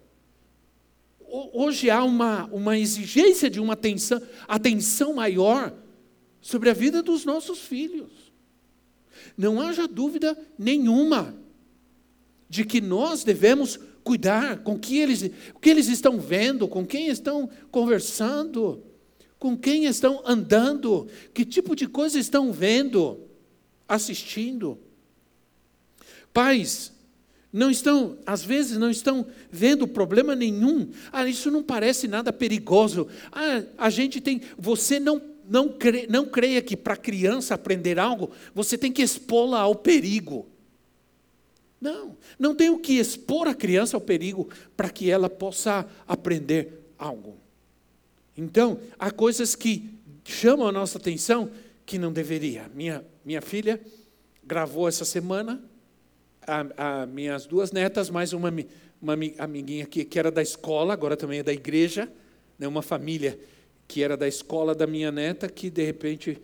Hoje 1.54 1.92
há 1.92 2.04
uma, 2.04 2.46
uma 2.46 2.80
exigência 2.80 3.50
de 3.50 3.60
uma 3.60 3.74
atenção, 3.74 4.20
atenção 4.48 5.13
maior 5.13 5.72
sobre 6.41 6.69
a 6.69 6.73
vida 6.73 7.02
dos 7.02 7.25
nossos 7.25 7.60
filhos. 7.60 8.12
Não 9.38 9.62
haja 9.62 9.88
dúvida 9.88 10.38
nenhuma 10.58 11.36
de 12.49 12.65
que 12.65 12.82
nós 12.82 13.23
devemos 13.23 13.80
cuidar 14.04 14.60
com 14.63 14.78
que 14.80 14.97
eles, 14.97 15.30
o 15.54 15.60
que 15.60 15.69
eles 15.69 15.88
estão 15.88 16.19
vendo, 16.19 16.67
com 16.67 16.86
quem 16.86 17.08
estão 17.08 17.49
conversando, 17.69 18.84
com 19.38 19.56
quem 19.56 19.86
estão 19.86 20.21
andando, 20.25 21.08
que 21.34 21.45
tipo 21.45 21.75
de 21.75 21.88
coisa 21.88 22.19
estão 22.19 22.52
vendo. 22.52 23.25
assistindo. 23.88 24.78
Pais, 26.32 26.93
não 27.52 27.71
estão, 27.71 28.17
às 28.25 28.43
vezes 28.43 28.78
não 28.78 28.91
estão 28.91 29.25
vendo 29.52 29.88
problema 29.88 30.36
nenhum. 30.36 30.89
Ah, 31.12 31.28
isso 31.28 31.49
não 31.49 31.63
parece 31.63 32.08
nada 32.08 32.32
perigoso. 32.32 33.08
Ah, 33.32 33.63
a 33.78 33.89
gente 33.89 34.21
tem, 34.21 34.41
você 34.58 34.99
não 34.99 35.19
não, 35.50 35.68
cre, 35.68 36.06
não 36.08 36.28
creia 36.28 36.62
que 36.62 36.78
para 36.78 36.94
a 36.94 36.98
criança 36.98 37.56
aprender 37.56 37.98
algo, 37.98 38.30
você 38.54 38.78
tem 38.78 38.92
que 38.92 39.02
expô-la 39.02 39.62
ao 39.62 39.74
perigo. 39.74 40.48
Não, 41.82 42.16
não 42.38 42.54
tem 42.54 42.70
o 42.70 42.78
que 42.78 43.00
expor 43.00 43.48
a 43.48 43.56
criança 43.56 43.98
ao 43.98 44.02
perigo 44.02 44.48
para 44.78 44.90
que 44.90 45.10
ela 45.10 45.30
possa 45.30 45.90
aprender 46.08 46.92
algo. 46.98 47.38
Então, 48.38 48.80
há 49.00 49.10
coisas 49.10 49.56
que 49.56 49.90
chamam 50.24 50.68
a 50.68 50.72
nossa 50.72 50.98
atenção 51.00 51.50
que 51.86 51.98
não 51.98 52.14
deveria. 52.14 52.70
Minha, 52.76 53.04
minha 53.26 53.42
filha 53.42 53.82
gravou 54.44 54.88
essa 54.88 55.04
semana, 55.04 55.64
a, 56.46 57.02
a 57.02 57.06
minhas 57.06 57.48
duas 57.48 57.72
netas, 57.72 58.10
mais 58.10 58.34
uma, 58.34 58.54
uma 59.02 59.14
amiguinha 59.38 59.86
aqui 59.86 60.06
que 60.06 60.20
era 60.20 60.30
da 60.30 60.42
escola, 60.42 60.94
agora 60.94 61.18
também 61.18 61.40
é 61.40 61.44
da 61.44 61.54
igreja, 61.54 62.12
né, 62.58 62.68
uma 62.68 62.82
família 62.82 63.40
que 63.89 64.04
era 64.04 64.15
da 64.15 64.28
escola 64.28 64.75
da 64.75 64.86
minha 64.86 65.12
neta, 65.12 65.49
que 65.49 65.67
de 65.67 65.84
repente 65.84 66.39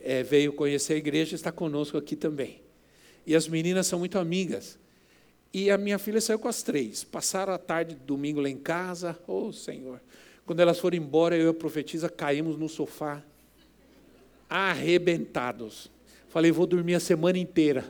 é, 0.00 0.22
veio 0.22 0.50
conhecer 0.50 0.94
a 0.94 0.96
igreja 0.96 1.34
e 1.34 1.36
está 1.36 1.52
conosco 1.52 1.98
aqui 1.98 2.16
também. 2.16 2.62
E 3.26 3.36
as 3.36 3.46
meninas 3.46 3.86
são 3.86 3.98
muito 3.98 4.18
amigas. 4.18 4.78
E 5.52 5.70
a 5.70 5.76
minha 5.76 5.98
filha 5.98 6.22
saiu 6.22 6.38
com 6.38 6.48
as 6.48 6.62
três. 6.62 7.04
Passaram 7.04 7.52
a 7.52 7.58
tarde, 7.58 7.94
domingo 8.06 8.40
lá 8.40 8.48
em 8.48 8.56
casa. 8.56 9.14
Oh, 9.26 9.52
Senhor. 9.52 10.00
Quando 10.46 10.60
elas 10.60 10.78
foram 10.78 10.96
embora, 10.96 11.36
eu 11.36 11.48
e 11.48 11.50
a 11.50 11.54
profetisa 11.54 12.08
caímos 12.08 12.56
no 12.56 12.66
sofá, 12.66 13.22
arrebentados. 14.48 15.90
Falei, 16.30 16.50
vou 16.50 16.66
dormir 16.66 16.94
a 16.94 17.00
semana 17.00 17.36
inteira, 17.36 17.84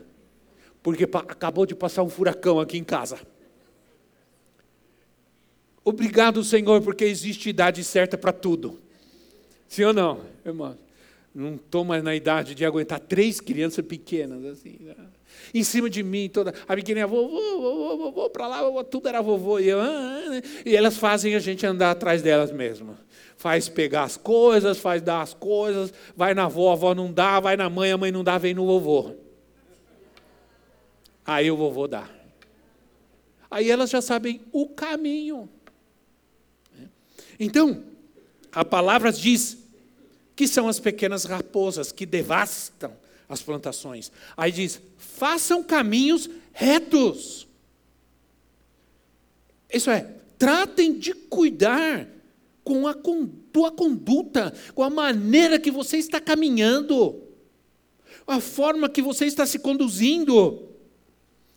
porque 0.83 1.05
acabou 1.05 1.65
de 1.65 1.77
passar 1.77 2.03
um 2.03 2.09
furacão 2.09 2.59
aqui 2.59 2.77
em 2.77 2.85
casa. 2.85 3.21
Obrigado, 5.85 6.43
Senhor, 6.43 6.83
porque 6.83 7.05
existe 7.05 7.51
idade 7.51 7.85
certa 7.85 8.19
para 8.19 8.33
tudo. 8.33 8.85
Sim 9.69 9.85
ou 9.85 9.93
não, 9.93 10.21
irmão? 10.45 10.77
Não 11.35 11.57
estou 11.57 11.85
mais 11.85 12.03
na 12.03 12.15
idade 12.15 12.55
de 12.55 12.65
aguentar 12.65 12.99
três 12.99 13.41
crianças 13.41 13.85
pequenas 13.85 14.43
assim. 14.47 14.79
Né? 14.81 14.95
Em 15.53 15.63
cima 15.63 15.91
de 15.91 16.03
mim, 16.03 16.31
toda. 16.31 16.55
A 16.67 16.75
pequenininha, 16.75 17.07
vovô, 17.07 17.61
vovô, 17.61 17.97
vovô, 17.99 18.31
para 18.31 18.47
lá, 18.47 18.63
vovô, 18.63 18.83
tudo 18.83 19.09
era 19.09 19.21
vovô. 19.21 19.59
E, 19.59 19.69
eu, 19.69 19.79
ah, 19.79 19.85
ah, 19.85 20.31
né? 20.31 20.43
e 20.65 20.75
elas 20.75 20.97
fazem 20.97 21.35
a 21.35 21.39
gente 21.39 21.67
andar 21.67 21.91
atrás 21.91 22.23
delas 22.23 22.51
mesmas. 22.51 22.97
Faz 23.37 23.69
pegar 23.69 24.05
as 24.05 24.17
coisas, 24.17 24.79
faz 24.79 25.03
dar 25.03 25.21
as 25.21 25.35
coisas, 25.35 25.93
vai 26.17 26.33
na 26.33 26.45
avó, 26.45 26.71
a 26.71 26.73
avó 26.73 26.95
não 26.95 27.13
dá, 27.13 27.39
vai 27.39 27.55
na 27.55 27.69
mãe, 27.69 27.93
a 27.93 27.99
mãe 27.99 28.11
não 28.11 28.25
dá, 28.25 28.39
vem 28.39 28.55
no 28.55 28.65
vovô. 28.65 29.15
Aí 31.25 31.51
o 31.51 31.57
vovô 31.57 31.87
dá. 31.87 32.09
Aí 33.51 33.71
elas 33.71 33.91
já 33.91 34.01
sabem 34.01 34.41
o 34.53 34.67
caminho. 34.69 35.49
Então, 37.39 37.85
a 38.57 38.65
palavra 38.65 39.13
diz 39.13 39.59
que 40.35 40.49
são 40.49 40.67
as 40.67 40.81
pequenas 40.81 41.25
raposas 41.25 41.93
que 41.93 42.07
devastam 42.07 42.91
as 43.29 43.43
plantações. 43.43 44.11
Aí 44.35 44.51
diz: 44.51 44.81
façam 44.97 45.63
caminhos 45.63 46.31
retos. 46.55 47.47
Isso 49.71 49.91
é, 49.91 50.11
tratem 50.39 50.99
de 50.99 51.13
cuidar 51.13 52.09
com 52.65 52.89
a 52.89 52.95
tua 53.53 53.71
conduta, 53.71 54.55
com 54.75 54.83
a 54.83 54.89
maneira 54.89 55.59
que 55.59 55.71
você 55.71 55.99
está 55.99 56.19
caminhando, 56.19 57.23
a 58.27 58.41
forma 58.41 58.89
que 58.89 59.03
você 59.03 59.27
está 59.27 59.45
se 59.45 59.59
conduzindo. 59.59 60.67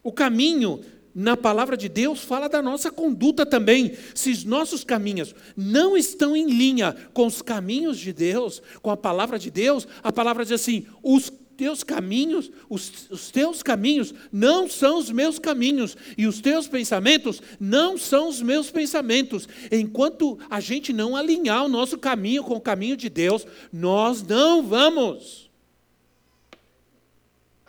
O 0.03 0.11
caminho 0.11 0.83
na 1.13 1.35
palavra 1.35 1.75
de 1.75 1.89
Deus 1.89 2.23
fala 2.23 2.47
da 2.47 2.61
nossa 2.61 2.91
conduta 2.91 3.45
também. 3.45 3.93
Se 4.13 4.31
os 4.31 4.43
nossos 4.43 4.83
caminhos 4.83 5.33
não 5.55 5.97
estão 5.97 6.35
em 6.35 6.47
linha 6.47 6.95
com 7.13 7.25
os 7.25 7.41
caminhos 7.41 7.97
de 7.97 8.13
Deus, 8.13 8.61
com 8.81 8.91
a 8.91 8.97
palavra 8.97 9.37
de 9.37 9.49
Deus, 9.49 9.87
a 10.03 10.11
palavra 10.11 10.43
diz 10.43 10.53
assim: 10.53 10.85
os 11.03 11.31
teus 11.59 11.83
caminhos, 11.83 12.49
os, 12.69 13.09
os 13.09 13.31
teus 13.31 13.61
caminhos 13.61 14.13
não 14.31 14.69
são 14.69 14.97
os 14.97 15.11
meus 15.11 15.37
caminhos, 15.37 15.97
e 16.17 16.25
os 16.25 16.39
teus 16.39 16.69
pensamentos 16.69 17.41
não 17.59 17.97
são 17.97 18.29
os 18.29 18.41
meus 18.41 18.71
pensamentos. 18.71 19.45
Enquanto 19.69 20.39
a 20.49 20.61
gente 20.61 20.93
não 20.93 21.17
alinhar 21.17 21.65
o 21.65 21.69
nosso 21.69 21.97
caminho 21.97 22.45
com 22.45 22.53
o 22.53 22.61
caminho 22.61 22.95
de 22.95 23.09
Deus, 23.09 23.45
nós 23.73 24.21
não 24.23 24.63
vamos 24.63 25.49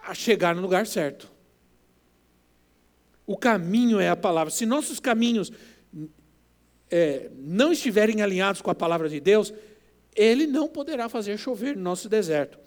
a 0.01 0.15
chegar 0.15 0.55
no 0.55 0.63
lugar 0.63 0.87
certo. 0.87 1.40
O 3.31 3.37
caminho 3.37 4.01
é 4.01 4.09
a 4.09 4.17
palavra. 4.17 4.53
Se 4.53 4.67
nossos 4.67 4.99
caminhos 4.99 5.53
é, 6.91 7.31
não 7.39 7.71
estiverem 7.71 8.23
alinhados 8.23 8.61
com 8.61 8.73
a 8.73 8.75
palavra 8.75 9.09
de 9.09 9.21
Deus, 9.21 9.55
Ele 10.17 10.49
não 10.49 10.67
poderá 10.67 11.09
fazer 11.09 11.39
chover 11.39 11.77
no 11.77 11.83
nosso 11.83 12.09
deserto. 12.09 12.59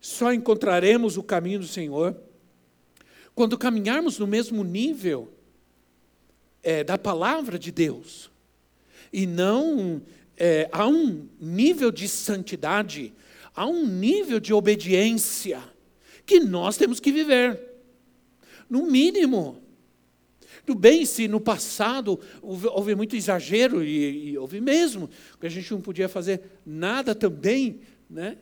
Só 0.00 0.32
encontraremos 0.32 1.16
o 1.16 1.22
caminho 1.22 1.60
do 1.60 1.68
Senhor 1.68 2.20
quando 3.32 3.56
caminharmos 3.56 4.18
no 4.18 4.26
mesmo 4.26 4.64
nível 4.64 5.32
é, 6.64 6.82
da 6.82 6.98
palavra 6.98 7.56
de 7.56 7.70
Deus. 7.70 8.28
E 9.12 9.24
não 9.24 10.02
é, 10.36 10.68
há 10.72 10.88
um 10.88 11.28
nível 11.40 11.92
de 11.92 12.08
santidade, 12.08 13.14
há 13.54 13.68
um 13.68 13.86
nível 13.86 14.40
de 14.40 14.52
obediência 14.52 15.62
que 16.26 16.40
nós 16.40 16.76
temos 16.76 16.98
que 16.98 17.12
viver. 17.12 17.62
No 18.68 18.84
mínimo. 18.84 19.62
Tudo 20.66 20.80
bem 20.80 21.06
se 21.06 21.28
no 21.28 21.40
passado 21.40 22.18
houve, 22.42 22.66
houve 22.66 22.94
muito 22.96 23.14
exagero, 23.14 23.84
e, 23.84 24.30
e, 24.30 24.38
houve 24.38 24.60
mesmo, 24.60 25.08
que 25.40 25.46
a 25.46 25.48
gente 25.48 25.70
não 25.70 25.80
podia 25.80 26.08
fazer 26.08 26.42
nada 26.66 27.14
também, 27.14 27.80
né? 28.10 28.36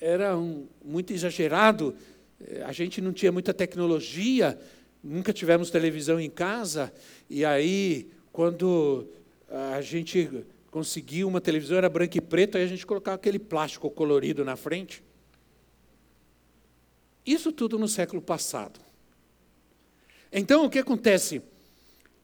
era 0.00 0.36
um, 0.38 0.66
muito 0.82 1.12
exagerado, 1.12 1.94
eh, 2.40 2.62
a 2.64 2.72
gente 2.72 3.02
não 3.02 3.12
tinha 3.12 3.30
muita 3.30 3.52
tecnologia, 3.52 4.58
nunca 5.04 5.34
tivemos 5.34 5.70
televisão 5.70 6.18
em 6.18 6.30
casa, 6.30 6.90
e 7.28 7.44
aí, 7.44 8.08
quando 8.32 9.06
a 9.48 9.82
gente 9.82 10.30
conseguiu 10.70 11.28
uma 11.28 11.42
televisão, 11.42 11.76
era 11.76 11.90
branca 11.90 12.16
e 12.16 12.22
preta, 12.22 12.56
aí 12.56 12.64
a 12.64 12.68
gente 12.68 12.86
colocava 12.86 13.16
aquele 13.16 13.38
plástico 13.38 13.90
colorido 13.90 14.46
na 14.46 14.56
frente. 14.56 15.02
Isso 17.24 17.52
tudo 17.52 17.78
no 17.78 17.86
século 17.88 18.22
passado. 18.22 18.80
Então, 20.32 20.64
o 20.64 20.70
que 20.70 20.78
acontece? 20.78 21.42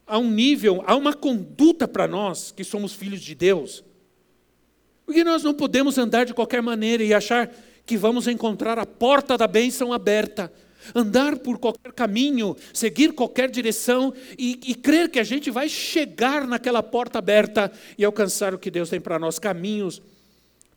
Há 0.07 0.19
um 0.19 0.31
nível, 0.31 0.83
há 0.87 0.97
uma 0.97 1.15
conduta 1.15 1.87
para 1.87 2.07
nós 2.07 2.53
que 2.53 2.65
somos 2.65 2.93
filhos 2.93 3.21
de 3.21 3.35
Deus. 3.35 3.85
Porque 5.05 5.25
nós 5.25 5.43
não 5.43 5.55
podemos 5.55 5.99
andar 5.99 6.25
de 6.25 6.35
qualquer 6.35 6.63
maneira 6.63 7.03
e 7.03 7.13
achar 7.13 7.53
que 7.85 7.97
vamos 7.97 8.29
encontrar 8.29 8.79
a 8.79 8.87
porta 8.87 9.37
da 9.37 9.47
bênção 9.47 9.93
aberta, 9.93 10.53
andar 10.95 11.39
por 11.39 11.59
qualquer 11.59 11.93
caminho, 11.93 12.57
seguir 12.73 13.13
qualquer 13.13 13.51
direção 13.51 14.13
e, 14.39 14.59
e 14.67 14.75
crer 14.75 15.09
que 15.11 15.19
a 15.19 15.25
gente 15.25 15.51
vai 15.51 15.69
chegar 15.69 16.47
naquela 16.47 16.83
porta 16.83 17.19
aberta 17.19 17.71
e 17.99 18.05
alcançar 18.05 18.55
o 18.55 18.59
que 18.59 18.71
Deus 18.71 18.91
tem 18.91 19.01
para 19.01 19.19
nós. 19.19 19.39
Caminhos 19.39 20.03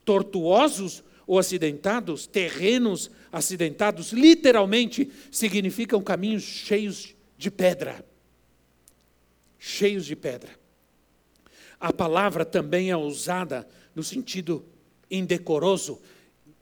tortuosos 0.03 1.03
ou 1.27 1.39
acidentados, 1.39 2.27
terrenos 2.27 3.09
acidentados, 3.31 4.11
literalmente 4.11 5.09
significam 5.31 6.01
caminhos 6.01 6.43
cheios 6.43 7.15
de 7.37 7.49
pedra 7.49 8.03
cheios 9.65 10.05
de 10.05 10.15
pedra. 10.15 10.51
A 11.79 11.91
palavra 11.91 12.45
também 12.45 12.91
é 12.91 12.95
usada 12.95 13.67
no 13.95 14.03
sentido 14.03 14.63
indecoroso, 15.09 15.99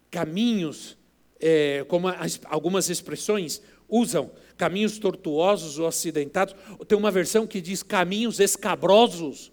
caminhos, 0.10 0.98
é, 1.38 1.84
como 1.90 2.08
as, 2.08 2.40
algumas 2.46 2.90
expressões 2.90 3.62
usam, 3.90 4.32
caminhos 4.56 4.98
tortuosos 5.00 5.80
ou 5.80 5.86
acidentados. 5.86 6.56
Tem 6.88 6.98
uma 6.98 7.12
versão 7.12 7.46
que 7.46 7.60
diz 7.60 7.84
caminhos 7.84 8.40
escabrosos. 8.40 9.52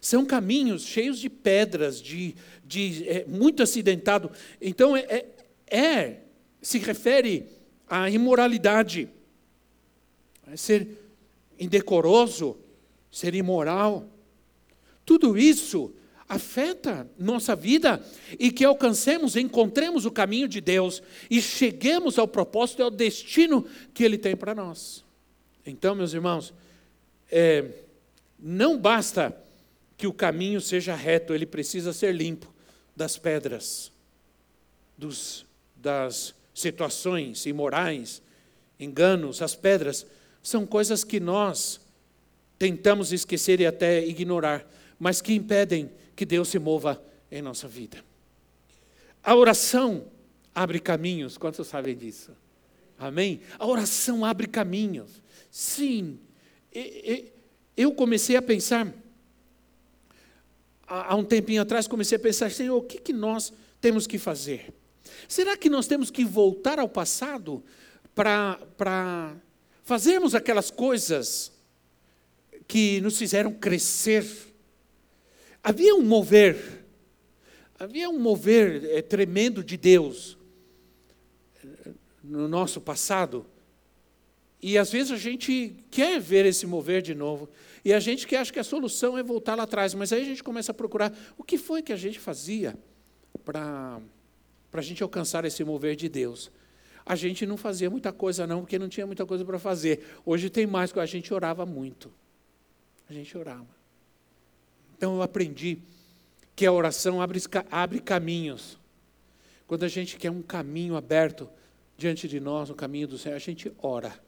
São 0.00 0.24
caminhos 0.24 0.84
cheios 0.84 1.18
de 1.18 1.28
pedras, 1.28 2.00
de, 2.00 2.36
de 2.64 3.08
é, 3.08 3.24
muito 3.26 3.64
acidentado. 3.64 4.30
Então, 4.60 4.96
é, 4.96 5.00
é, 5.68 5.76
é 5.76 6.20
se 6.62 6.78
refere 6.78 7.48
à 7.88 8.08
imoralidade. 8.08 9.08
É 10.46 10.56
ser 10.56 11.03
indecoroso, 11.58 12.56
ser 13.10 13.34
imoral. 13.34 14.08
Tudo 15.04 15.36
isso 15.38 15.92
afeta 16.28 17.08
nossa 17.18 17.54
vida 17.54 18.04
e 18.38 18.50
que 18.50 18.64
alcancemos, 18.64 19.36
encontremos 19.36 20.06
o 20.06 20.10
caminho 20.10 20.48
de 20.48 20.60
Deus 20.60 21.02
e 21.30 21.40
cheguemos 21.40 22.18
ao 22.18 22.26
propósito 22.26 22.80
e 22.80 22.82
ao 22.82 22.90
destino 22.90 23.66
que 23.92 24.02
Ele 24.02 24.18
tem 24.18 24.34
para 24.34 24.54
nós. 24.54 25.04
Então, 25.66 25.94
meus 25.94 26.12
irmãos, 26.12 26.52
é, 27.30 27.64
não 28.38 28.78
basta 28.78 29.36
que 29.96 30.06
o 30.06 30.12
caminho 30.12 30.60
seja 30.60 30.94
reto, 30.94 31.34
ele 31.34 31.46
precisa 31.46 31.92
ser 31.92 32.12
limpo 32.12 32.52
das 32.94 33.16
pedras, 33.16 33.92
dos, 34.98 35.46
das 35.76 36.34
situações 36.52 37.46
imorais, 37.46 38.20
enganos, 38.78 39.40
as 39.40 39.54
pedras, 39.54 40.06
são 40.44 40.66
coisas 40.66 41.02
que 41.02 41.18
nós 41.18 41.80
tentamos 42.58 43.12
esquecer 43.12 43.60
e 43.60 43.66
até 43.66 44.06
ignorar, 44.06 44.64
mas 44.98 45.22
que 45.22 45.32
impedem 45.32 45.90
que 46.14 46.26
Deus 46.26 46.48
se 46.48 46.58
mova 46.58 47.02
em 47.32 47.40
nossa 47.40 47.66
vida. 47.66 48.04
A 49.22 49.34
oração 49.34 50.06
abre 50.54 50.78
caminhos, 50.78 51.38
quantos 51.38 51.66
sabem 51.66 51.96
disso? 51.96 52.30
Amém? 52.98 53.40
A 53.58 53.66
oração 53.66 54.22
abre 54.22 54.46
caminhos. 54.46 55.10
Sim, 55.50 56.18
eu 57.74 57.92
comecei 57.92 58.36
a 58.36 58.42
pensar, 58.42 58.92
há 60.86 61.16
um 61.16 61.24
tempinho 61.24 61.62
atrás, 61.62 61.88
comecei 61.88 62.16
a 62.16 62.20
pensar, 62.20 62.50
Senhor, 62.50 62.76
o 62.76 62.82
que, 62.82 63.14
nós 63.14 63.50
temos 63.80 64.06
que 64.06 64.18
fazer? 64.18 64.74
Será 65.26 65.56
que 65.56 65.70
nós 65.70 65.86
temos 65.86 66.10
que 66.10 66.22
voltar 66.22 66.78
ao 66.78 66.88
passado 66.88 67.64
para 68.14 69.34
fazermos 69.84 70.34
aquelas 70.34 70.70
coisas 70.70 71.52
que 72.66 73.00
nos 73.02 73.16
fizeram 73.16 73.52
crescer? 73.52 74.26
Havia 75.62 75.94
um 75.94 76.02
mover, 76.02 76.84
havia 77.78 78.10
um 78.10 78.18
mover 78.18 78.84
é, 78.86 79.00
tremendo 79.00 79.62
de 79.62 79.76
Deus 79.76 80.36
eh, 81.62 81.92
no 82.22 82.48
nosso 82.48 82.80
passado, 82.80 83.46
e 84.66 84.78
às 84.78 84.90
vezes 84.90 85.12
a 85.12 85.16
gente 85.18 85.76
quer 85.90 86.18
ver 86.18 86.46
esse 86.46 86.66
mover 86.66 87.02
de 87.02 87.14
novo. 87.14 87.50
E 87.84 87.92
a 87.92 88.00
gente 88.00 88.26
que 88.26 88.34
acha 88.34 88.50
que 88.50 88.58
a 88.58 88.64
solução 88.64 89.18
é 89.18 89.22
voltar 89.22 89.54
lá 89.54 89.64
atrás. 89.64 89.92
Mas 89.92 90.10
aí 90.10 90.22
a 90.22 90.24
gente 90.24 90.42
começa 90.42 90.72
a 90.72 90.74
procurar 90.74 91.14
o 91.36 91.44
que 91.44 91.58
foi 91.58 91.82
que 91.82 91.92
a 91.92 91.96
gente 91.96 92.18
fazia 92.18 92.74
para 93.44 94.00
a 94.72 94.80
gente 94.80 95.02
alcançar 95.02 95.44
esse 95.44 95.62
mover 95.62 95.96
de 95.96 96.08
Deus. 96.08 96.50
A 97.06 97.14
gente 97.14 97.44
não 97.44 97.56
fazia 97.56 97.90
muita 97.90 98.12
coisa, 98.12 98.46
não, 98.46 98.60
porque 98.60 98.78
não 98.78 98.88
tinha 98.88 99.06
muita 99.06 99.26
coisa 99.26 99.44
para 99.44 99.58
fazer. 99.58 100.16
Hoje 100.24 100.48
tem 100.48 100.66
mais, 100.66 100.90
porque 100.90 101.00
a 101.00 101.06
gente 101.06 101.32
orava 101.34 101.66
muito. 101.66 102.10
A 103.08 103.12
gente 103.12 103.36
orava. 103.36 103.66
Então 104.96 105.16
eu 105.16 105.22
aprendi 105.22 105.78
que 106.56 106.64
a 106.64 106.72
oração 106.72 107.20
abre, 107.20 107.40
abre 107.70 108.00
caminhos. 108.00 108.78
Quando 109.66 109.84
a 109.84 109.88
gente 109.88 110.16
quer 110.16 110.30
um 110.30 110.42
caminho 110.42 110.96
aberto 110.96 111.48
diante 111.96 112.26
de 112.26 112.40
nós, 112.40 112.70
o 112.70 112.74
caminho 112.74 113.08
do 113.08 113.18
Senhor, 113.18 113.34
a 113.34 113.38
gente 113.38 113.70
ora. 113.82 114.18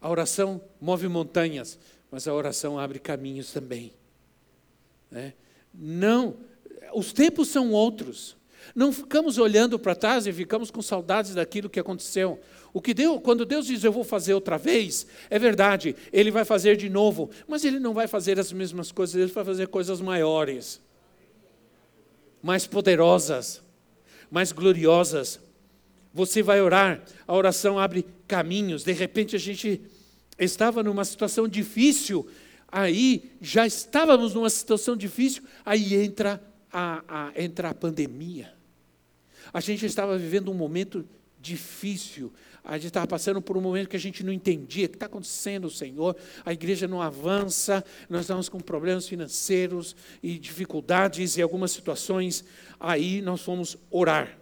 A 0.00 0.08
oração 0.08 0.60
move 0.80 1.08
montanhas, 1.08 1.78
mas 2.10 2.28
a 2.28 2.34
oração 2.34 2.78
abre 2.78 2.98
caminhos 2.98 3.52
também. 3.52 3.92
Né? 5.10 5.32
Não, 5.72 6.36
os 6.94 7.12
tempos 7.12 7.48
são 7.48 7.72
outros. 7.72 8.36
Não 8.74 8.92
ficamos 8.92 9.38
olhando 9.38 9.78
para 9.78 9.94
trás 9.94 10.26
e 10.26 10.32
ficamos 10.32 10.70
com 10.70 10.80
saudades 10.80 11.34
daquilo 11.34 11.68
que 11.68 11.80
aconteceu. 11.80 12.40
O 12.72 12.80
que 12.80 12.92
Deus, 12.92 13.20
quando 13.22 13.44
Deus 13.44 13.66
diz 13.66 13.84
eu 13.84 13.92
vou 13.92 14.04
fazer 14.04 14.34
outra 14.34 14.58
vez, 14.58 15.06
é 15.30 15.38
verdade, 15.38 15.94
Ele 16.12 16.30
vai 16.30 16.44
fazer 16.44 16.76
de 16.76 16.88
novo, 16.88 17.30
mas 17.46 17.64
Ele 17.64 17.78
não 17.78 17.94
vai 17.94 18.08
fazer 18.08 18.38
as 18.38 18.52
mesmas 18.52 18.90
coisas, 18.90 19.14
Ele 19.14 19.30
vai 19.30 19.44
fazer 19.44 19.68
coisas 19.68 20.00
maiores, 20.00 20.80
mais 22.42 22.66
poderosas, 22.66 23.62
mais 24.30 24.50
gloriosas. 24.50 25.40
Você 26.12 26.42
vai 26.42 26.60
orar, 26.60 27.02
a 27.26 27.34
oração 27.34 27.78
abre 27.78 28.06
caminhos. 28.26 28.84
De 28.84 28.92
repente 28.92 29.36
a 29.36 29.38
gente 29.38 29.80
estava 30.38 30.82
numa 30.82 31.04
situação 31.04 31.46
difícil, 31.46 32.26
aí 32.68 33.32
já 33.40 33.66
estávamos 33.66 34.34
numa 34.34 34.50
situação 34.50 34.96
difícil, 34.96 35.42
aí 35.64 35.94
entra 35.94 36.42
a, 36.72 37.02
a, 37.08 37.32
entra 37.40 37.70
a 37.70 37.74
pandemia. 37.74 38.53
A 39.54 39.60
gente 39.60 39.86
estava 39.86 40.18
vivendo 40.18 40.50
um 40.50 40.54
momento 40.54 41.08
difícil, 41.40 42.32
a 42.64 42.76
gente 42.76 42.88
estava 42.88 43.06
passando 43.06 43.40
por 43.40 43.56
um 43.56 43.60
momento 43.60 43.88
que 43.88 43.96
a 43.96 44.00
gente 44.00 44.24
não 44.24 44.32
entendia 44.32 44.86
o 44.86 44.88
que 44.88 44.96
está 44.96 45.06
acontecendo, 45.06 45.70
Senhor. 45.70 46.16
A 46.44 46.52
igreja 46.52 46.88
não 46.88 47.00
avança, 47.00 47.84
nós 48.08 48.22
estamos 48.22 48.48
com 48.48 48.58
problemas 48.58 49.06
financeiros 49.06 49.94
e 50.20 50.40
dificuldades 50.40 51.36
e 51.36 51.42
algumas 51.42 51.70
situações. 51.70 52.44
Aí 52.80 53.22
nós 53.22 53.42
fomos 53.42 53.76
orar. 53.92 54.36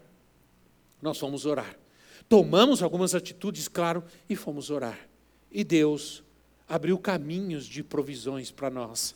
Nós 1.03 1.19
fomos 1.19 1.45
orar. 1.45 1.77
Tomamos 2.27 2.83
algumas 2.83 3.15
atitudes, 3.15 3.69
claro, 3.69 4.03
e 4.31 4.35
fomos 4.35 4.71
orar. 4.71 4.99
E 5.51 5.63
Deus 5.63 6.23
abriu 6.67 6.97
caminhos 6.99 7.67
de 7.67 7.83
provisões 7.83 8.51
para 8.51 8.71
nós. 8.71 9.15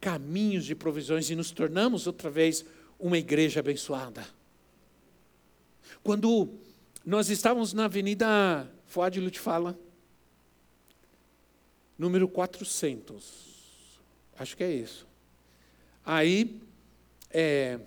Caminhos 0.00 0.64
de 0.64 0.74
provisões 0.74 1.28
e 1.28 1.36
nos 1.36 1.50
tornamos 1.50 2.06
outra 2.06 2.30
vez 2.30 2.64
uma 2.98 3.18
igreja 3.18 3.60
abençoada. 3.60 4.24
Quando 6.04 6.50
nós 7.02 7.30
estávamos 7.30 7.72
na 7.72 7.86
Avenida 7.86 8.70
Fuad 8.84 9.18
Lutfala, 9.18 9.74
número 11.96 12.28
400, 12.28 13.98
acho 14.36 14.54
que 14.54 14.62
é 14.62 14.70
isso. 14.70 15.06
Aí, 16.04 16.60
é, 17.30 17.80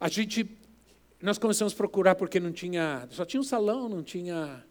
a 0.00 0.08
gente, 0.08 0.56
nós 1.20 1.36
começamos 1.36 1.74
a 1.74 1.76
procurar 1.76 2.14
porque 2.14 2.40
não 2.40 2.50
tinha, 2.50 3.06
só 3.10 3.26
tinha 3.26 3.42
um 3.42 3.44
salão, 3.44 3.90
não 3.90 4.02
tinha 4.02 4.64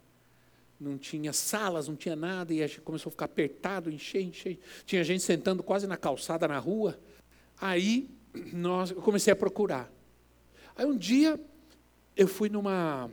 não 0.79 0.97
tinha 0.97 1.31
salas, 1.31 1.87
não 1.87 1.95
tinha 1.95 2.15
nada, 2.15 2.55
e 2.55 2.63
a 2.63 2.67
gente 2.67 2.81
começou 2.81 3.09
a 3.09 3.11
ficar 3.11 3.25
apertado, 3.25 3.91
encher, 3.91 4.23
encher. 4.23 4.59
Tinha 4.83 5.03
gente 5.03 5.21
sentando 5.21 5.61
quase 5.61 5.85
na 5.85 5.95
calçada 5.95 6.47
na 6.47 6.57
rua. 6.57 6.99
Aí 7.61 8.09
nós, 8.51 8.89
eu 8.89 9.01
comecei 9.01 9.31
a 9.31 9.35
procurar. 9.35 9.89
Aí 10.75 10.87
um 10.87 10.97
dia 10.97 11.39
eu 12.15 12.27
fui 12.27 12.49
numa 12.49 13.09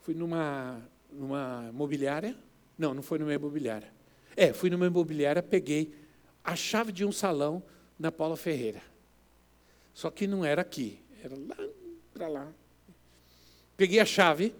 fui 0.00 0.14
numa 0.14 0.82
numa 1.10 1.68
imobiliária. 1.70 2.36
Não, 2.76 2.92
não 2.92 3.02
foi 3.02 3.18
numa 3.18 3.32
imobiliária. 3.32 3.92
É, 4.36 4.52
fui 4.52 4.68
numa 4.68 4.86
imobiliária, 4.86 5.42
peguei 5.42 5.94
a 6.42 6.56
chave 6.56 6.90
de 6.92 7.04
um 7.04 7.12
salão 7.12 7.62
na 7.98 8.10
Paula 8.10 8.36
Ferreira. 8.36 8.82
Só 9.92 10.10
que 10.10 10.26
não 10.26 10.44
era 10.44 10.62
aqui, 10.62 10.98
era 11.22 11.36
lá 11.36 11.68
para 12.12 12.28
lá. 12.28 12.52
Peguei 13.76 14.00
a 14.00 14.04
chave 14.04 14.54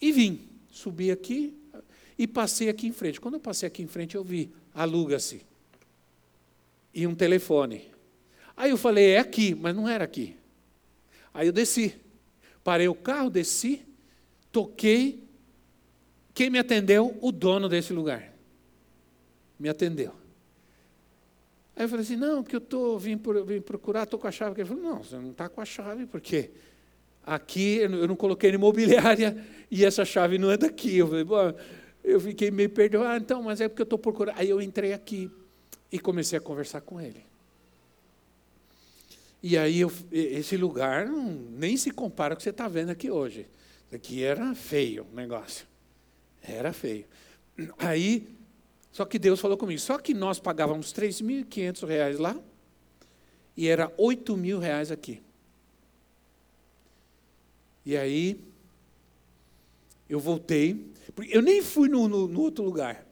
e 0.00 0.12
vim 0.12 0.54
subi 0.74 1.10
aqui 1.10 1.56
e 2.18 2.26
passei 2.26 2.68
aqui 2.68 2.88
em 2.88 2.92
frente. 2.92 3.20
Quando 3.20 3.34
eu 3.34 3.40
passei 3.40 3.66
aqui 3.66 3.82
em 3.82 3.86
frente, 3.86 4.16
eu 4.16 4.24
vi, 4.24 4.52
aluga-se. 4.74 5.46
E 6.92 7.06
um 7.06 7.14
telefone. 7.14 7.90
Aí 8.56 8.70
eu 8.70 8.76
falei, 8.76 9.12
é 9.12 9.18
aqui, 9.18 9.54
mas 9.54 9.74
não 9.74 9.88
era 9.88 10.04
aqui. 10.04 10.36
Aí 11.32 11.46
eu 11.46 11.52
desci. 11.52 11.94
Parei 12.64 12.88
o 12.88 12.94
carro, 12.94 13.30
desci, 13.30 13.86
toquei. 14.50 15.22
Quem 16.32 16.50
me 16.50 16.58
atendeu? 16.58 17.16
O 17.20 17.30
dono 17.30 17.68
desse 17.68 17.92
lugar. 17.92 18.32
Me 19.60 19.68
atendeu. 19.68 20.12
Aí 21.76 21.84
eu 21.84 21.88
falei 21.88 22.04
assim, 22.04 22.16
não, 22.16 22.42
porque 22.42 22.56
eu 22.56 22.60
tô, 22.60 22.98
vim, 22.98 23.16
por, 23.16 23.44
vim 23.44 23.60
procurar, 23.60 24.04
estou 24.04 24.18
com 24.18 24.26
a 24.26 24.32
chave. 24.32 24.60
Ele 24.60 24.68
falou, 24.68 24.82
não, 24.82 25.02
você 25.02 25.16
não 25.16 25.30
está 25.30 25.48
com 25.48 25.60
a 25.60 25.64
chave, 25.64 26.06
por 26.06 26.20
quê? 26.20 26.50
aqui 27.26 27.78
eu 27.78 28.06
não 28.06 28.16
coloquei 28.16 28.50
na 28.50 28.56
imobiliária 28.56 29.36
e 29.70 29.84
essa 29.84 30.04
chave 30.04 30.38
não 30.38 30.50
é 30.50 30.56
daqui. 30.56 30.98
Eu 30.98 31.08
falei, 31.08 31.24
Bom, 31.24 31.54
eu 32.02 32.20
fiquei 32.20 32.50
meio 32.50 32.70
perdido. 32.70 33.02
Ah, 33.02 33.16
então, 33.16 33.42
mas 33.42 33.60
é 33.60 33.68
porque 33.68 33.82
eu 33.82 33.84
estou 33.84 33.98
procurando. 33.98 34.36
Aí 34.38 34.50
eu 34.50 34.60
entrei 34.60 34.92
aqui 34.92 35.30
e 35.90 35.98
comecei 35.98 36.38
a 36.38 36.40
conversar 36.40 36.82
com 36.82 37.00
ele. 37.00 37.24
E 39.46 39.58
aí 39.58 39.80
eu, 39.80 39.92
esse 40.10 40.56
lugar 40.56 41.06
nem 41.06 41.76
se 41.76 41.90
compara 41.90 42.34
com 42.34 42.36
o 42.36 42.38
que 42.38 42.44
você 42.44 42.48
está 42.48 42.66
vendo 42.66 42.88
aqui 42.88 43.10
hoje. 43.10 43.46
Aqui 43.92 44.24
era 44.24 44.54
feio 44.54 45.06
o 45.12 45.14
negócio. 45.14 45.66
Era 46.40 46.72
feio. 46.72 47.04
Aí, 47.76 48.26
só 48.90 49.04
que 49.04 49.18
Deus 49.18 49.38
falou 49.38 49.58
comigo, 49.58 49.78
só 49.78 49.98
que 49.98 50.14
nós 50.14 50.40
pagávamos 50.40 50.94
3.500 50.94 51.86
reais 51.86 52.18
lá 52.18 52.34
e 53.54 53.68
era 53.68 53.92
8 53.98 54.34
mil 54.34 54.58
reais 54.58 54.90
aqui. 54.90 55.20
E 57.84 57.98
aí, 57.98 58.40
eu 60.08 60.20
voltei, 60.20 60.90
eu 61.28 61.42
nem 61.42 61.60
fui 61.60 61.90
no, 61.90 62.08
no, 62.08 62.26
no 62.26 62.40
outro 62.40 62.64
lugar. 62.64 63.06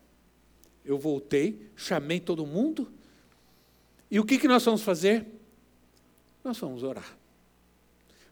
Eu 0.83 0.99
voltei, 0.99 1.71
chamei 1.77 2.21
todo 2.21 2.47
mundo, 2.47 2.91
e 4.11 4.19
o 4.19 4.25
que, 4.25 4.39
que 4.39 4.49
nós 4.49 4.65
vamos 4.65 4.81
fazer? 4.81 5.42
Nós 6.43 6.59
vamos 6.59 6.83
orar. 6.83 7.17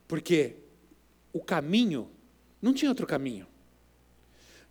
Porque 0.08 0.56
o 1.32 1.40
caminho, 1.40 2.10
não 2.60 2.74
tinha 2.74 2.90
outro 2.90 3.06
caminho. 3.06 3.46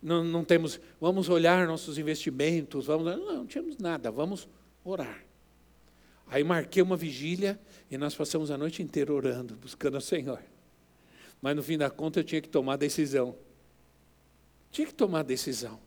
Não, 0.02 0.24
não 0.24 0.44
temos, 0.44 0.80
vamos 1.00 1.28
olhar 1.28 1.66
nossos 1.66 1.98
investimentos, 1.98 2.86
vamos, 2.86 3.06
não, 3.06 3.34
não 3.34 3.46
tínhamos 3.46 3.76
nada, 3.78 4.10
vamos 4.10 4.48
orar. 4.84 5.24
Aí 6.26 6.44
marquei 6.44 6.82
uma 6.82 6.96
vigília 6.96 7.60
e 7.90 7.98
nós 7.98 8.14
passamos 8.14 8.50
a 8.50 8.56
noite 8.56 8.82
inteira 8.82 9.12
orando, 9.12 9.56
buscando 9.56 9.98
o 9.98 10.00
Senhor. 10.00 10.40
Mas 11.42 11.56
no 11.56 11.62
fim 11.62 11.76
da 11.76 11.90
conta 11.90 12.20
eu 12.20 12.24
tinha 12.24 12.40
que 12.40 12.48
tomar 12.48 12.76
decisão. 12.76 13.34
Tinha 14.70 14.86
que 14.86 14.94
tomar 14.94 15.22
decisão. 15.22 15.80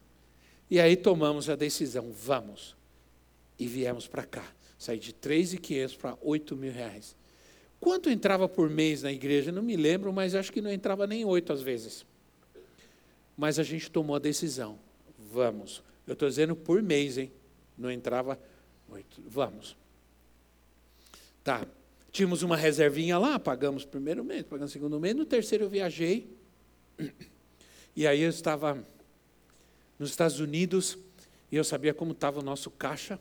E 0.69 0.79
aí 0.79 0.97
tomamos 0.97 1.49
a 1.49 1.55
decisão, 1.55 2.11
vamos. 2.11 2.75
E 3.57 3.67
viemos 3.67 4.07
para 4.07 4.25
cá. 4.25 4.45
Saí 4.77 4.99
de 4.99 5.13
3.500 5.13 5.97
para 5.97 6.17
8 6.21 6.55
mil 6.57 6.73
reais. 6.73 7.15
Quanto 7.83 8.09
entrava 8.09 8.47
por 8.47 8.69
mês 8.69 9.03
na 9.03 9.11
igreja? 9.11 9.51
Não 9.51 9.61
me 9.61 9.75
lembro, 9.75 10.13
mas 10.13 10.33
acho 10.35 10.53
que 10.53 10.61
não 10.61 10.71
entrava 10.71 11.05
nem 11.05 11.25
oito 11.25 11.51
às 11.51 11.61
vezes. 11.61 12.05
Mas 13.35 13.59
a 13.59 13.63
gente 13.63 13.91
tomou 13.91 14.15
a 14.15 14.19
decisão. 14.19 14.79
Vamos. 15.19 15.83
Eu 16.07 16.13
estou 16.13 16.29
dizendo 16.29 16.55
por 16.55 16.81
mês, 16.81 17.17
hein? 17.17 17.29
Não 17.77 17.91
entrava 17.91 18.39
oito. 18.87 19.21
Vamos. 19.27 19.75
Tá. 21.43 21.67
Tínhamos 22.09 22.41
uma 22.41 22.55
reservinha 22.55 23.17
lá, 23.17 23.37
pagamos 23.37 23.83
primeiro 23.83 24.23
mês, 24.23 24.43
pagamos 24.43 24.71
segundo 24.71 24.97
mês. 24.97 25.13
No 25.13 25.25
terceiro 25.25 25.65
eu 25.65 25.69
viajei. 25.69 26.33
E 27.93 28.07
aí 28.07 28.21
eu 28.21 28.29
estava 28.29 28.81
nos 29.99 30.09
Estados 30.09 30.39
Unidos 30.39 30.97
e 31.51 31.57
eu 31.57 31.65
sabia 31.65 31.93
como 31.93 32.13
estava 32.13 32.39
o 32.39 32.43
nosso 32.43 32.71
caixa. 32.71 33.19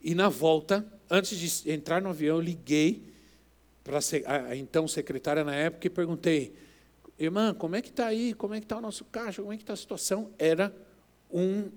E 0.00 0.14
na 0.14 0.28
volta, 0.28 0.86
antes 1.10 1.36
de 1.36 1.68
entrar 1.72 2.00
no 2.00 2.10
avião, 2.10 2.36
eu 2.36 2.40
liguei 2.40 3.09
para 3.82 3.98
a 3.98 4.56
então 4.56 4.86
secretária 4.86 5.42
na 5.44 5.54
época 5.54 5.86
e 5.86 5.90
perguntei, 5.90 6.54
irmã, 7.18 7.54
como 7.54 7.76
é 7.76 7.82
que 7.82 7.88
está 7.88 8.06
aí? 8.06 8.34
Como 8.34 8.54
é 8.54 8.60
que 8.60 8.64
está 8.64 8.78
o 8.78 8.80
nosso 8.80 9.04
caixa? 9.04 9.42
Como 9.42 9.52
é 9.52 9.56
que 9.56 9.62
está 9.62 9.72
a 9.72 9.76
situação? 9.76 10.30
Era 10.38 10.74
um, 11.30 11.70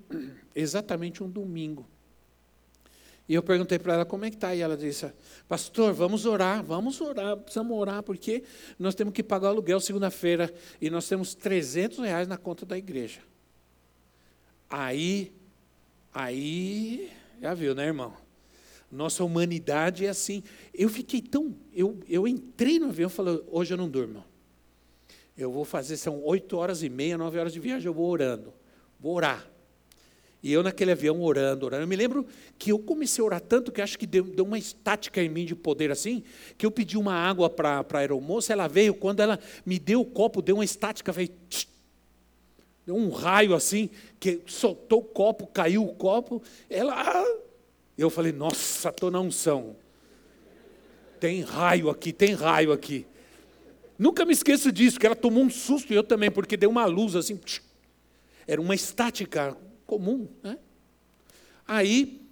exatamente 0.55 1.23
um 1.23 1.29
domingo. 1.29 1.87
E 3.27 3.35
eu 3.35 3.41
perguntei 3.41 3.79
para 3.79 3.93
ela, 3.93 4.05
como 4.05 4.25
é 4.25 4.29
que 4.29 4.35
está? 4.35 4.53
E 4.53 4.59
ela 4.59 4.75
disse, 4.75 5.11
pastor, 5.47 5.93
vamos 5.93 6.25
orar, 6.25 6.61
vamos 6.61 6.99
orar, 6.99 7.37
precisamos 7.37 7.77
orar, 7.77 8.03
porque 8.03 8.43
nós 8.77 8.95
temos 8.95 9.13
que 9.13 9.23
pagar 9.23 9.47
o 9.47 9.51
aluguel 9.51 9.79
segunda-feira 9.79 10.53
e 10.81 10.89
nós 10.89 11.07
temos 11.07 11.33
300 11.33 11.99
reais 11.99 12.27
na 12.27 12.37
conta 12.37 12.65
da 12.65 12.77
igreja. 12.77 13.21
Aí, 14.69 15.31
aí, 16.13 17.11
já 17.39 17.53
viu, 17.53 17.73
né, 17.73 17.85
irmão? 17.85 18.22
Nossa 18.93 19.23
humanidade 19.23 20.05
é 20.05 20.09
assim. 20.09 20.43
Eu 20.73 20.87
fiquei 20.87 21.21
tão. 21.21 21.55
Eu, 21.73 21.99
eu 22.07 22.27
entrei 22.27 22.77
no 22.77 22.87
avião 22.87 23.07
e 23.07 23.11
falei: 23.11 23.41
hoje 23.47 23.73
eu 23.73 23.77
não 23.77 23.89
durmo. 23.89 24.23
Eu 25.35 25.51
vou 25.51 25.65
fazer, 25.65 25.97
são 25.97 26.23
oito 26.23 26.57
horas 26.57 26.83
e 26.83 26.89
meia, 26.89 27.17
nove 27.17 27.39
horas 27.39 27.51
de 27.51 27.59
viagem, 27.59 27.87
eu 27.87 27.93
vou 27.93 28.07
orando. 28.07 28.53
Vou 28.99 29.15
orar. 29.15 29.49
E 30.43 30.53
eu 30.53 30.61
naquele 30.61 30.91
avião 30.91 31.21
orando, 31.21 31.65
orando. 31.65 31.83
Eu 31.83 31.87
me 31.87 31.95
lembro 31.95 32.27
que 32.59 32.71
eu 32.71 32.77
comecei 32.77 33.21
a 33.23 33.25
orar 33.25 33.41
tanto 33.41 33.71
que 33.71 33.81
acho 33.81 33.97
que 33.97 34.05
deu, 34.05 34.25
deu 34.25 34.45
uma 34.45 34.59
estática 34.59 35.23
em 35.23 35.29
mim 35.29 35.45
de 35.45 35.55
poder 35.55 35.89
assim, 35.89 36.21
que 36.57 36.65
eu 36.65 36.69
pedi 36.69 36.97
uma 36.97 37.13
água 37.13 37.49
para 37.49 37.83
a 37.89 37.97
aeromoça, 37.97 38.53
ela 38.53 38.67
veio, 38.67 38.93
quando 38.93 39.21
ela 39.21 39.39
me 39.65 39.79
deu 39.79 40.01
o 40.01 40.05
copo, 40.05 40.41
deu 40.41 40.55
uma 40.55 40.65
estática, 40.65 41.11
veio. 41.11 41.29
Deu 42.85 42.95
um 42.95 43.09
raio 43.09 43.55
assim, 43.55 43.89
que 44.19 44.41
soltou 44.45 44.99
o 44.99 45.03
copo, 45.03 45.47
caiu 45.47 45.83
o 45.83 45.95
copo. 45.95 46.43
Ela. 46.69 46.93
Ah, 46.93 47.37
eu 48.01 48.09
falei, 48.09 48.31
nossa, 48.31 48.89
estou 48.89 49.11
na 49.11 49.19
unção. 49.19 49.75
Tem 51.19 51.41
raio 51.41 51.89
aqui, 51.89 52.11
tem 52.11 52.33
raio 52.33 52.71
aqui. 52.71 53.05
Nunca 53.97 54.25
me 54.25 54.33
esqueço 54.33 54.71
disso, 54.71 54.99
que 54.99 55.05
ela 55.05 55.15
tomou 55.15 55.43
um 55.43 55.49
susto 55.49 55.93
e 55.93 55.95
eu 55.95 56.03
também, 56.03 56.31
porque 56.31 56.57
deu 56.57 56.69
uma 56.69 56.85
luz 56.85 57.15
assim. 57.15 57.39
Era 58.47 58.59
uma 58.59 58.75
estática 58.75 59.55
comum. 59.85 60.27
Né? 60.41 60.57
Aí 61.67 62.22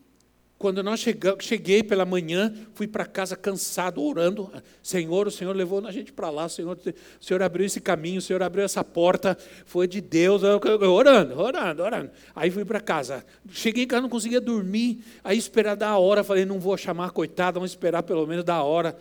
quando 0.61 0.83
nós 0.83 0.99
chegamos, 0.99 1.43
cheguei 1.43 1.81
pela 1.81 2.05
manhã, 2.05 2.53
fui 2.75 2.85
para 2.85 3.03
casa 3.03 3.35
cansado, 3.35 3.99
orando. 3.99 4.53
Senhor, 4.83 5.25
o 5.25 5.31
Senhor 5.31 5.55
levou 5.55 5.83
a 5.83 5.91
gente 5.91 6.13
para 6.13 6.29
lá, 6.29 6.45
o 6.45 6.49
Senhor, 6.49 6.77
o 6.77 7.25
Senhor 7.25 7.41
abriu 7.41 7.65
esse 7.65 7.81
caminho, 7.81 8.19
o 8.19 8.21
Senhor 8.21 8.43
abriu 8.43 8.63
essa 8.63 8.83
porta, 8.83 9.35
foi 9.65 9.87
de 9.87 9.99
Deus, 9.99 10.43
orando, 10.43 11.39
orando, 11.41 11.81
orando. 11.81 12.11
Aí 12.35 12.51
fui 12.51 12.63
para 12.63 12.79
casa. 12.79 13.25
Cheguei 13.49 13.85
em 13.85 13.87
casa, 13.87 14.03
não 14.03 14.09
conseguia 14.09 14.39
dormir, 14.39 15.03
aí 15.23 15.35
esperar 15.35 15.75
da 15.75 15.97
hora, 15.97 16.23
falei, 16.23 16.45
não 16.45 16.59
vou 16.59 16.77
chamar 16.77 17.09
coitada, 17.09 17.53
vamos 17.53 17.71
esperar 17.71 18.03
pelo 18.03 18.27
menos 18.27 18.45
da 18.45 18.61
hora. 18.61 18.95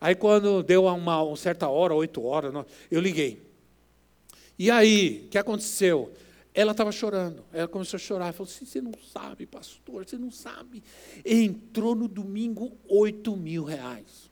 Aí 0.00 0.16
quando 0.16 0.64
deu 0.64 0.82
uma, 0.82 1.22
uma 1.22 1.36
certa 1.36 1.68
hora, 1.68 1.94
oito 1.94 2.24
horas, 2.24 2.52
eu 2.90 3.00
liguei. 3.00 3.40
E 4.58 4.68
aí, 4.68 5.26
o 5.26 5.28
que 5.28 5.38
aconteceu? 5.38 6.12
Ela 6.58 6.72
estava 6.72 6.90
chorando. 6.90 7.44
Ela 7.52 7.68
começou 7.68 7.96
a 7.96 8.00
chorar. 8.00 8.32
Falou 8.32 8.52
assim: 8.52 8.64
Você 8.64 8.80
não 8.80 8.90
sabe, 9.12 9.46
pastor, 9.46 10.04
você 10.04 10.18
não 10.18 10.28
sabe. 10.28 10.82
Entrou 11.24 11.94
no 11.94 12.08
domingo 12.08 12.76
oito 12.88 13.36
mil 13.36 13.62
reais. 13.62 14.28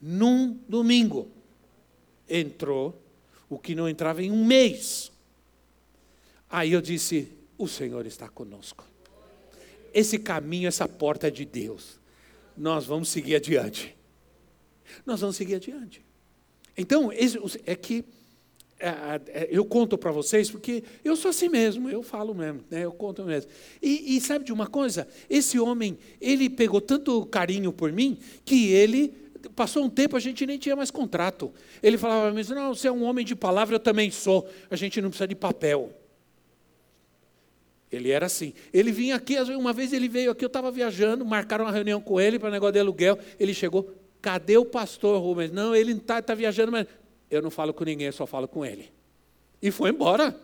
Num 0.00 0.58
domingo. 0.66 1.30
Entrou 2.26 2.98
o 3.46 3.58
que 3.58 3.74
não 3.74 3.86
entrava 3.86 4.22
em 4.22 4.30
um 4.30 4.42
mês. 4.42 5.12
Aí 6.48 6.72
eu 6.72 6.80
disse: 6.80 7.30
O 7.58 7.68
Senhor 7.68 8.06
está 8.06 8.26
conosco. 8.26 8.88
Esse 9.92 10.18
caminho, 10.18 10.66
essa 10.66 10.88
porta 10.88 11.28
é 11.28 11.30
de 11.30 11.44
Deus. 11.44 12.00
Nós 12.56 12.86
vamos 12.86 13.10
seguir 13.10 13.36
adiante. 13.36 13.94
Nós 15.04 15.20
vamos 15.20 15.36
seguir 15.36 15.56
adiante. 15.56 16.02
Então, 16.74 17.10
é 17.12 17.76
que 17.76 18.02
eu 19.50 19.64
conto 19.64 19.96
para 19.96 20.10
vocês 20.10 20.50
porque 20.50 20.82
eu 21.04 21.14
sou 21.14 21.28
assim 21.28 21.48
mesmo, 21.48 21.88
eu 21.88 22.02
falo 22.02 22.34
mesmo, 22.34 22.62
né, 22.70 22.84
eu 22.84 22.92
conto 22.92 23.24
mesmo. 23.24 23.50
E, 23.80 24.16
e, 24.16 24.20
sabe 24.20 24.44
de 24.44 24.52
uma 24.52 24.66
coisa? 24.66 25.06
Esse 25.30 25.58
homem, 25.58 25.98
ele 26.20 26.50
pegou 26.50 26.80
tanto 26.80 27.24
carinho 27.26 27.72
por 27.72 27.92
mim 27.92 28.18
que 28.44 28.72
ele 28.72 29.14
passou 29.54 29.84
um 29.84 29.90
tempo 29.90 30.16
a 30.16 30.20
gente 30.20 30.46
nem 30.46 30.58
tinha 30.58 30.76
mais 30.76 30.90
contrato. 30.90 31.52
Ele 31.82 31.98
falava 31.98 32.32
mesmo, 32.32 32.54
não, 32.54 32.74
você 32.74 32.88
é 32.88 32.92
um 32.92 33.02
homem 33.02 33.24
de 33.24 33.34
palavra, 33.34 33.74
eu 33.74 33.80
também 33.80 34.10
sou. 34.10 34.48
A 34.70 34.76
gente 34.76 35.00
não 35.00 35.08
precisa 35.08 35.26
de 35.26 35.34
papel. 35.34 35.92
Ele 37.90 38.10
era 38.10 38.26
assim. 38.26 38.54
Ele 38.72 38.90
vinha 38.90 39.16
aqui, 39.16 39.38
uma 39.52 39.72
vez 39.72 39.92
ele 39.92 40.08
veio 40.08 40.30
aqui, 40.30 40.44
eu 40.44 40.48
estava 40.48 40.70
viajando, 40.70 41.24
marcaram 41.24 41.64
uma 41.64 41.72
reunião 41.72 42.00
com 42.00 42.20
ele 42.20 42.38
para 42.38 42.50
negócio 42.50 42.72
de 42.72 42.78
aluguel. 42.78 43.18
Ele 43.38 43.52
chegou, 43.52 43.92
cadê 44.20 44.56
o 44.56 44.64
pastor 44.64 45.20
Rubens? 45.20 45.50
Não, 45.50 45.76
ele 45.76 45.92
está 45.92 46.22
tá 46.22 46.34
viajando, 46.34 46.72
mas 46.72 46.86
eu 47.32 47.40
não 47.40 47.50
falo 47.50 47.72
com 47.72 47.82
ninguém, 47.82 48.06
eu 48.06 48.12
só 48.12 48.26
falo 48.26 48.46
com 48.46 48.64
ele. 48.64 48.92
E 49.60 49.70
foi 49.70 49.90
embora. 49.90 50.38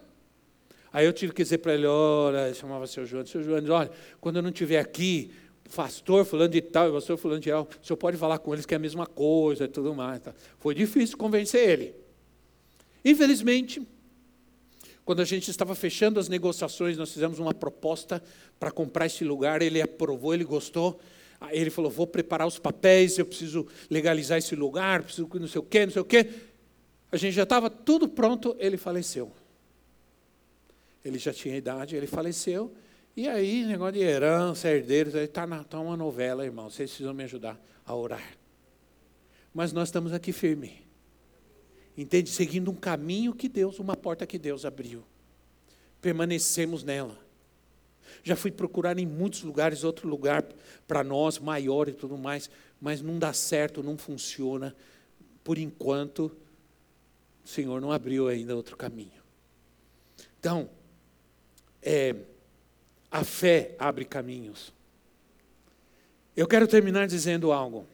Aí 0.91 1.05
eu 1.05 1.13
tive 1.13 1.35
que 1.35 1.43
dizer 1.43 1.59
para 1.59 1.75
ele, 1.75 1.87
olha, 1.87 2.53
chamava 2.55 2.87
seu 2.87 3.05
João, 3.05 3.27
seu 3.27 3.43
João, 3.43 3.63
olha, 3.69 3.91
quando 4.21 4.37
eu 4.37 4.43
não 4.43 4.49
estiver 4.49 4.79
aqui, 4.79 5.31
pastor 5.75 6.25
fulano 6.25 6.51
de 6.51 6.63
tal 6.63 6.89
e 6.89 6.93
pastor 6.93 7.19
fulano 7.19 7.41
de 7.41 7.51
tal, 7.51 7.69
o 7.83 7.87
senhor 7.87 7.97
pode 7.99 8.17
falar 8.17 8.39
com 8.39 8.55
eles 8.55 8.65
que 8.65 8.73
é 8.73 8.79
a 8.79 8.81
mesma 8.81 9.07
coisa 9.07 9.65
e 9.65 9.69
tudo 9.69 9.95
mais. 9.95 10.21
Tá? 10.21 10.35
Foi 10.59 10.75
difícil 10.75 11.19
convencer 11.19 11.69
ele. 11.69 11.95
Infelizmente, 13.05 13.87
quando 15.05 15.21
a 15.21 15.25
gente 15.25 15.51
estava 15.51 15.75
fechando 15.75 16.19
as 16.19 16.29
negociações, 16.29 16.97
nós 16.97 17.13
fizemos 17.13 17.39
uma 17.39 17.53
proposta 17.53 18.23
para 18.59 18.71
comprar 18.71 19.07
esse 19.07 19.25
lugar, 19.25 19.61
ele 19.61 19.83
aprovou, 19.83 20.33
ele 20.33 20.45
gostou. 20.45 20.99
Ele 21.51 21.71
falou: 21.71 21.91
vou 21.91 22.07
preparar 22.07 22.47
os 22.47 22.59
papéis, 22.59 23.17
eu 23.17 23.25
preciso 23.25 23.67
legalizar 23.89 24.39
esse 24.39 24.57
lugar, 24.57 25.03
preciso 25.03 25.29
não 25.35 25.47
sei 25.47 25.61
o 25.61 25.65
quê, 25.65 25.87
não 25.87 25.93
sei 25.93 26.03
o 26.03 26.05
quê. 26.05 26.29
A 27.11 27.17
gente 27.17 27.35
já 27.35 27.45
estava 27.45 27.71
tudo 27.71 28.09
pronto, 28.09 28.55
ele 28.59 28.77
faleceu. 28.77 29.33
Ele 31.05 31.19
já 31.19 31.33
tinha 31.33 31.57
idade, 31.57 31.97
ele 31.97 32.07
faleceu. 32.07 32.75
E 33.17 33.27
aí, 33.29 33.65
negócio 33.65 33.95
de 33.95 34.01
herança, 34.01 34.69
herdeiros, 34.69 35.15
está 35.15 35.47
tá 35.65 35.81
uma 35.81 35.97
novela, 35.97 36.45
irmão. 36.45 36.71
Vocês 36.71 36.91
precisam 36.91 37.15
me 37.15 37.25
ajudar 37.25 37.59
a 37.85 37.95
orar. 37.95 38.37
Mas 39.53 39.73
nós 39.73 39.89
estamos 39.89 40.13
aqui 40.13 40.33
firme. 40.33 40.87
Entende? 41.97 42.31
Seguindo 42.31 42.71
um 42.71 42.77
caminho 42.77 43.35
que 43.35 43.49
Deus, 43.49 43.79
uma 43.79 43.97
porta 43.97 44.27
que 44.27 44.39
Deus 44.39 44.65
abriu. 44.65 45.03
Permanecemos 46.01 46.85
nela. 46.85 47.19
Já 48.23 48.37
fui 48.37 48.51
procurar 48.51 48.99
em 48.99 49.07
muitos 49.07 49.43
lugares 49.43 49.83
outro 49.83 50.09
lugar 50.09 50.45
para 50.87 51.03
nós, 51.03 51.39
maior 51.39 51.89
e 51.89 51.93
tudo 51.93 52.17
mais, 52.17 52.51
mas 52.81 53.01
não 53.01 53.19
dá 53.19 53.33
certo, 53.33 53.83
não 53.83 53.99
funciona. 53.99 54.77
Por 55.43 55.59
enquanto, 55.59 56.31
o 57.49 57.51
Senhor 57.51 57.81
não 57.81 57.91
abriu 57.91 58.29
ainda 58.29 58.55
outro 58.55 58.77
caminho. 58.77 59.23
Então, 60.39 60.69
é, 61.81 62.15
a 63.11 63.25
fé 63.25 63.75
abre 63.79 64.05
caminhos. 64.05 64.71
Eu 66.37 66.47
quero 66.47 66.69
terminar 66.69 67.07
dizendo 67.07 67.51
algo. 67.51 67.87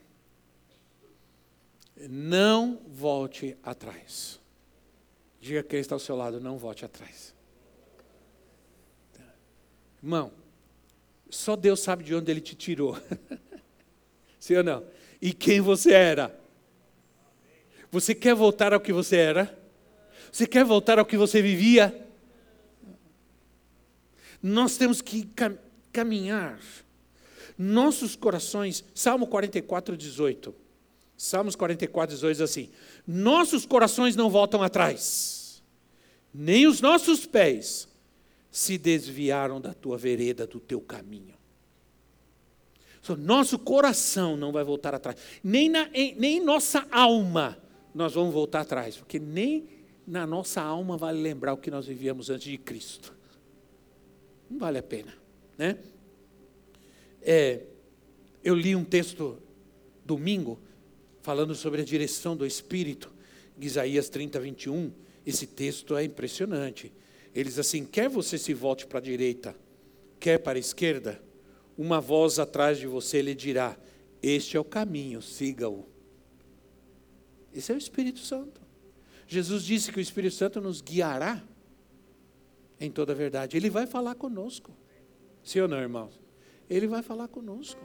Não 2.11 2.81
volte 2.89 3.57
atrás. 3.63 4.41
Diga 5.41 5.63
quem 5.63 5.79
está 5.79 5.95
ao 5.95 6.01
seu 6.01 6.17
lado, 6.17 6.41
não 6.41 6.59
volte 6.59 6.85
atrás. 6.85 7.33
Irmão, 10.03 10.33
só 11.31 11.55
Deus 11.55 11.79
sabe 11.79 12.03
de 12.03 12.13
onde 12.13 12.29
Ele 12.29 12.41
te 12.41 12.57
tirou. 12.57 13.01
Sim 14.41 14.57
ou 14.57 14.65
não? 14.65 14.85
E 15.23 15.33
quem 15.33 15.61
você 15.61 15.93
era. 15.93 16.44
Você 17.95 18.13
quer 18.13 18.35
voltar 18.35 18.75
ao 18.75 18.81
que 18.81 18.93
você 18.93 19.15
era? 19.15 19.57
Você 20.33 20.49
quer 20.49 20.65
voltar 20.65 20.99
ao 20.99 21.07
que 21.07 21.17
você 21.17 21.41
vivia? 21.41 22.05
Nós 24.43 24.77
temos 24.77 25.01
que 25.01 25.29
caminhar. 25.93 26.59
Nossos 27.57 28.17
corações, 28.17 28.85
Salmo 28.93 29.29
44, 29.29 29.97
18. 29.97 30.53
Salmos 31.17 31.55
44, 31.55 32.17
18 32.17 32.33
diz 32.35 32.41
assim: 32.41 32.69
Nossos 33.07 33.65
corações 33.65 34.17
não 34.17 34.29
voltam 34.29 34.61
atrás, 34.61 35.63
nem 36.35 36.67
os 36.67 36.81
nossos 36.81 37.25
pés 37.25 37.87
se 38.51 38.77
desviaram 38.77 39.61
da 39.61 39.73
tua 39.73 39.97
vereda, 39.97 40.49
do 40.49 40.59
teu 40.59 40.81
caminho. 40.81 41.37
Nosso 43.17 43.57
coração 43.57 44.37
não 44.37 44.51
vai 44.51 44.65
voltar 44.65 44.97
atrás. 44.97 45.17
Nem, 45.45 45.69
na, 45.69 45.89
em, 45.95 46.17
nem 46.17 46.41
nossa 46.43 46.85
alma 46.91 47.63
nós 47.95 48.15
vamos 48.15 48.35
voltar 48.35 48.63
atrás. 48.63 48.97
Porque 48.97 49.19
nem 49.19 49.69
na 50.07 50.27
nossa 50.27 50.61
alma 50.61 50.97
vale 50.97 51.21
lembrar 51.21 51.55
o 51.55 51.57
que 51.57 51.71
nós 51.71 51.87
vivíamos 51.87 52.29
antes 52.29 52.51
de 52.51 52.59
Cristo. 52.59 53.15
Não 54.51 54.59
vale 54.59 54.79
a 54.79 54.83
pena. 54.83 55.15
Né? 55.57 55.79
É, 57.23 57.63
eu 58.43 58.55
li 58.55 58.77
um 58.77 58.85
texto 58.85 59.39
domingo 60.05 60.59
falando 61.23 61.55
sobre 61.55 61.81
a 61.81 61.85
direção 61.85 62.37
do 62.37 62.45
Espírito, 62.45 63.11
Isaías 63.59 64.09
30, 64.09 64.39
21. 64.41 64.93
Esse 65.25 65.47
texto 65.47 65.97
é 65.97 66.05
impressionante. 66.05 66.93
Eles 67.35 67.59
assim: 67.59 67.85
quer 67.85 68.09
você 68.11 68.37
se 68.37 68.53
volte 68.53 68.87
para 68.87 68.99
a 68.99 69.03
direita, 69.03 69.57
quer 70.21 70.39
para 70.39 70.59
a 70.59 70.61
esquerda, 70.61 71.23
uma 71.79 72.01
voz 72.01 72.39
atrás 72.39 72.79
de 72.79 72.87
você 72.87 73.23
lhe 73.23 73.35
dirá: 73.35 73.77
Este 74.23 74.57
é 74.57 74.61
o 74.61 74.65
caminho, 74.65 75.23
siga-o. 75.23 75.94
Esse 77.55 77.71
é 77.73 77.75
o 77.75 77.79
Espírito 77.79 78.19
Santo. 78.19 78.61
Jesus 79.27 79.63
disse 79.63 79.93
que 79.93 79.99
o 79.99 80.01
Espírito 80.01 80.35
Santo 80.35 80.61
nos 80.61 80.81
guiará 80.81 81.43
em 82.81 82.91
toda 82.91 83.13
a 83.13 83.15
verdade. 83.15 83.57
Ele 83.57 83.71
vai 83.71 83.87
falar 83.87 84.15
conosco. 84.17 84.77
Sim 85.43 85.61
ou 85.61 85.69
não, 85.69 85.79
irmãos? 85.79 86.21
Ele 86.69 86.87
vai 86.87 87.03
falar 87.03 87.29
conosco. 87.29 87.81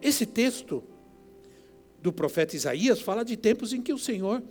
Esse 0.00 0.24
texto 0.24 0.82
do 2.00 2.12
profeta 2.12 2.56
Isaías 2.56 3.00
fala 3.00 3.24
de 3.24 3.36
tempos 3.36 3.72
em 3.72 3.82
que 3.82 3.92
o 3.92 3.98
Senhor 3.98 4.42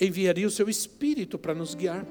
enviaria 0.00 0.46
o 0.46 0.50
seu 0.50 0.68
Espírito 0.68 1.38
para 1.38 1.54
nos 1.54 1.74
guiar. 1.74 2.06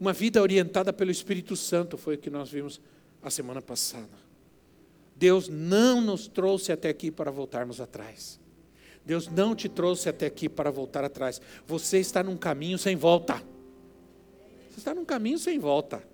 Uma 0.00 0.12
vida 0.12 0.40
orientada 0.40 0.92
pelo 0.92 1.10
Espírito 1.10 1.56
Santo 1.56 1.96
foi 1.96 2.14
o 2.14 2.18
que 2.18 2.30
nós 2.30 2.50
vimos 2.50 2.80
a 3.22 3.30
semana 3.30 3.60
passada. 3.60 4.28
Deus 5.16 5.48
não 5.48 6.00
nos 6.00 6.28
trouxe 6.28 6.70
até 6.70 6.88
aqui 6.88 7.10
para 7.10 7.30
voltarmos 7.30 7.80
atrás. 7.80 8.38
Deus 9.08 9.26
não 9.26 9.56
te 9.56 9.70
trouxe 9.70 10.06
até 10.10 10.26
aqui 10.26 10.50
para 10.50 10.70
voltar 10.70 11.02
atrás. 11.02 11.40
Você 11.66 11.96
está 11.98 12.22
num 12.22 12.36
caminho 12.36 12.76
sem 12.76 12.94
volta. 12.94 13.42
Você 14.68 14.80
está 14.80 14.94
num 14.94 15.06
caminho 15.06 15.38
sem 15.38 15.58
volta. 15.58 16.06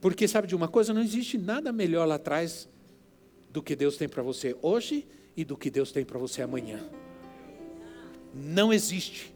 Porque 0.00 0.26
sabe 0.26 0.48
de 0.48 0.56
uma 0.56 0.66
coisa? 0.66 0.92
Não 0.92 1.00
existe 1.00 1.38
nada 1.38 1.70
melhor 1.70 2.08
lá 2.08 2.16
atrás 2.16 2.68
do 3.50 3.62
que 3.62 3.76
Deus 3.76 3.96
tem 3.96 4.08
para 4.08 4.20
você 4.20 4.56
hoje 4.60 5.06
e 5.36 5.44
do 5.44 5.56
que 5.56 5.70
Deus 5.70 5.92
tem 5.92 6.04
para 6.04 6.18
você 6.18 6.42
amanhã. 6.42 6.80
Não 8.34 8.72
existe 8.72 9.32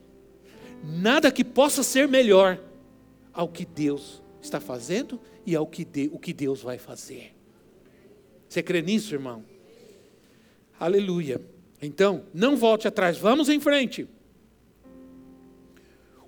nada 0.83 1.31
que 1.31 1.45
possa 1.45 1.85
ser 1.85 2.09
melhor 2.09 2.61
ao 3.33 3.47
que 3.47 3.65
Deus 3.65 4.21
está 4.43 4.59
fazendo 4.59 5.21
e 5.47 5.55
ao 5.55 5.69
que, 5.69 5.85
de, 5.85 6.11
o 6.13 6.19
que 6.19 6.33
Deus 6.33 6.63
vai 6.63 6.79
fazer. 6.79 7.33
Você 8.49 8.61
crê 8.61 8.83
nisso, 8.83 9.15
irmão? 9.15 9.45
Aleluia. 10.81 11.54
Então, 11.85 12.25
não 12.33 12.57
volte 12.57 12.89
atrás, 12.89 13.19
vamos 13.19 13.51
em 13.51 13.61
frente. 13.61 14.09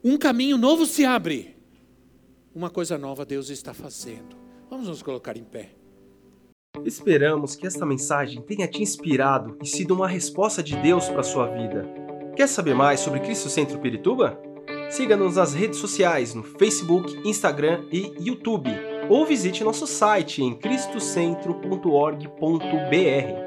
Um 0.04 0.18
caminho 0.18 0.58
novo 0.58 0.84
se 0.84 1.04
abre. 1.04 1.56
Uma 2.54 2.68
coisa 2.68 2.98
nova 2.98 3.24
Deus 3.24 3.48
está 3.48 3.72
fazendo. 3.72 4.36
Vamos 4.68 4.86
nos 4.86 5.02
colocar 5.02 5.34
em 5.36 5.44
pé. 5.44 5.70
Esperamos 6.84 7.56
que 7.56 7.66
esta 7.66 7.86
mensagem 7.86 8.42
tenha 8.42 8.68
te 8.68 8.82
inspirado 8.82 9.56
e 9.62 9.66
sido 9.66 9.94
uma 9.94 10.06
resposta 10.06 10.62
de 10.62 10.76
Deus 10.76 11.08
para 11.08 11.20
a 11.20 11.24
sua 11.24 11.46
vida. 11.46 11.88
Quer 12.36 12.48
saber 12.48 12.74
mais 12.74 13.00
sobre 13.00 13.20
Cristo 13.20 13.48
Centro 13.48 13.78
Pirituba? 13.78 14.38
Siga-nos 14.90 15.36
nas 15.36 15.54
redes 15.54 15.78
sociais 15.78 16.34
no 16.34 16.42
Facebook, 16.42 17.16
Instagram 17.26 17.86
e 17.90 18.12
YouTube 18.20 18.68
ou 19.08 19.24
visite 19.24 19.64
nosso 19.64 19.86
site 19.86 20.42
em 20.42 20.54
cristocentro.org.br. 20.54 23.45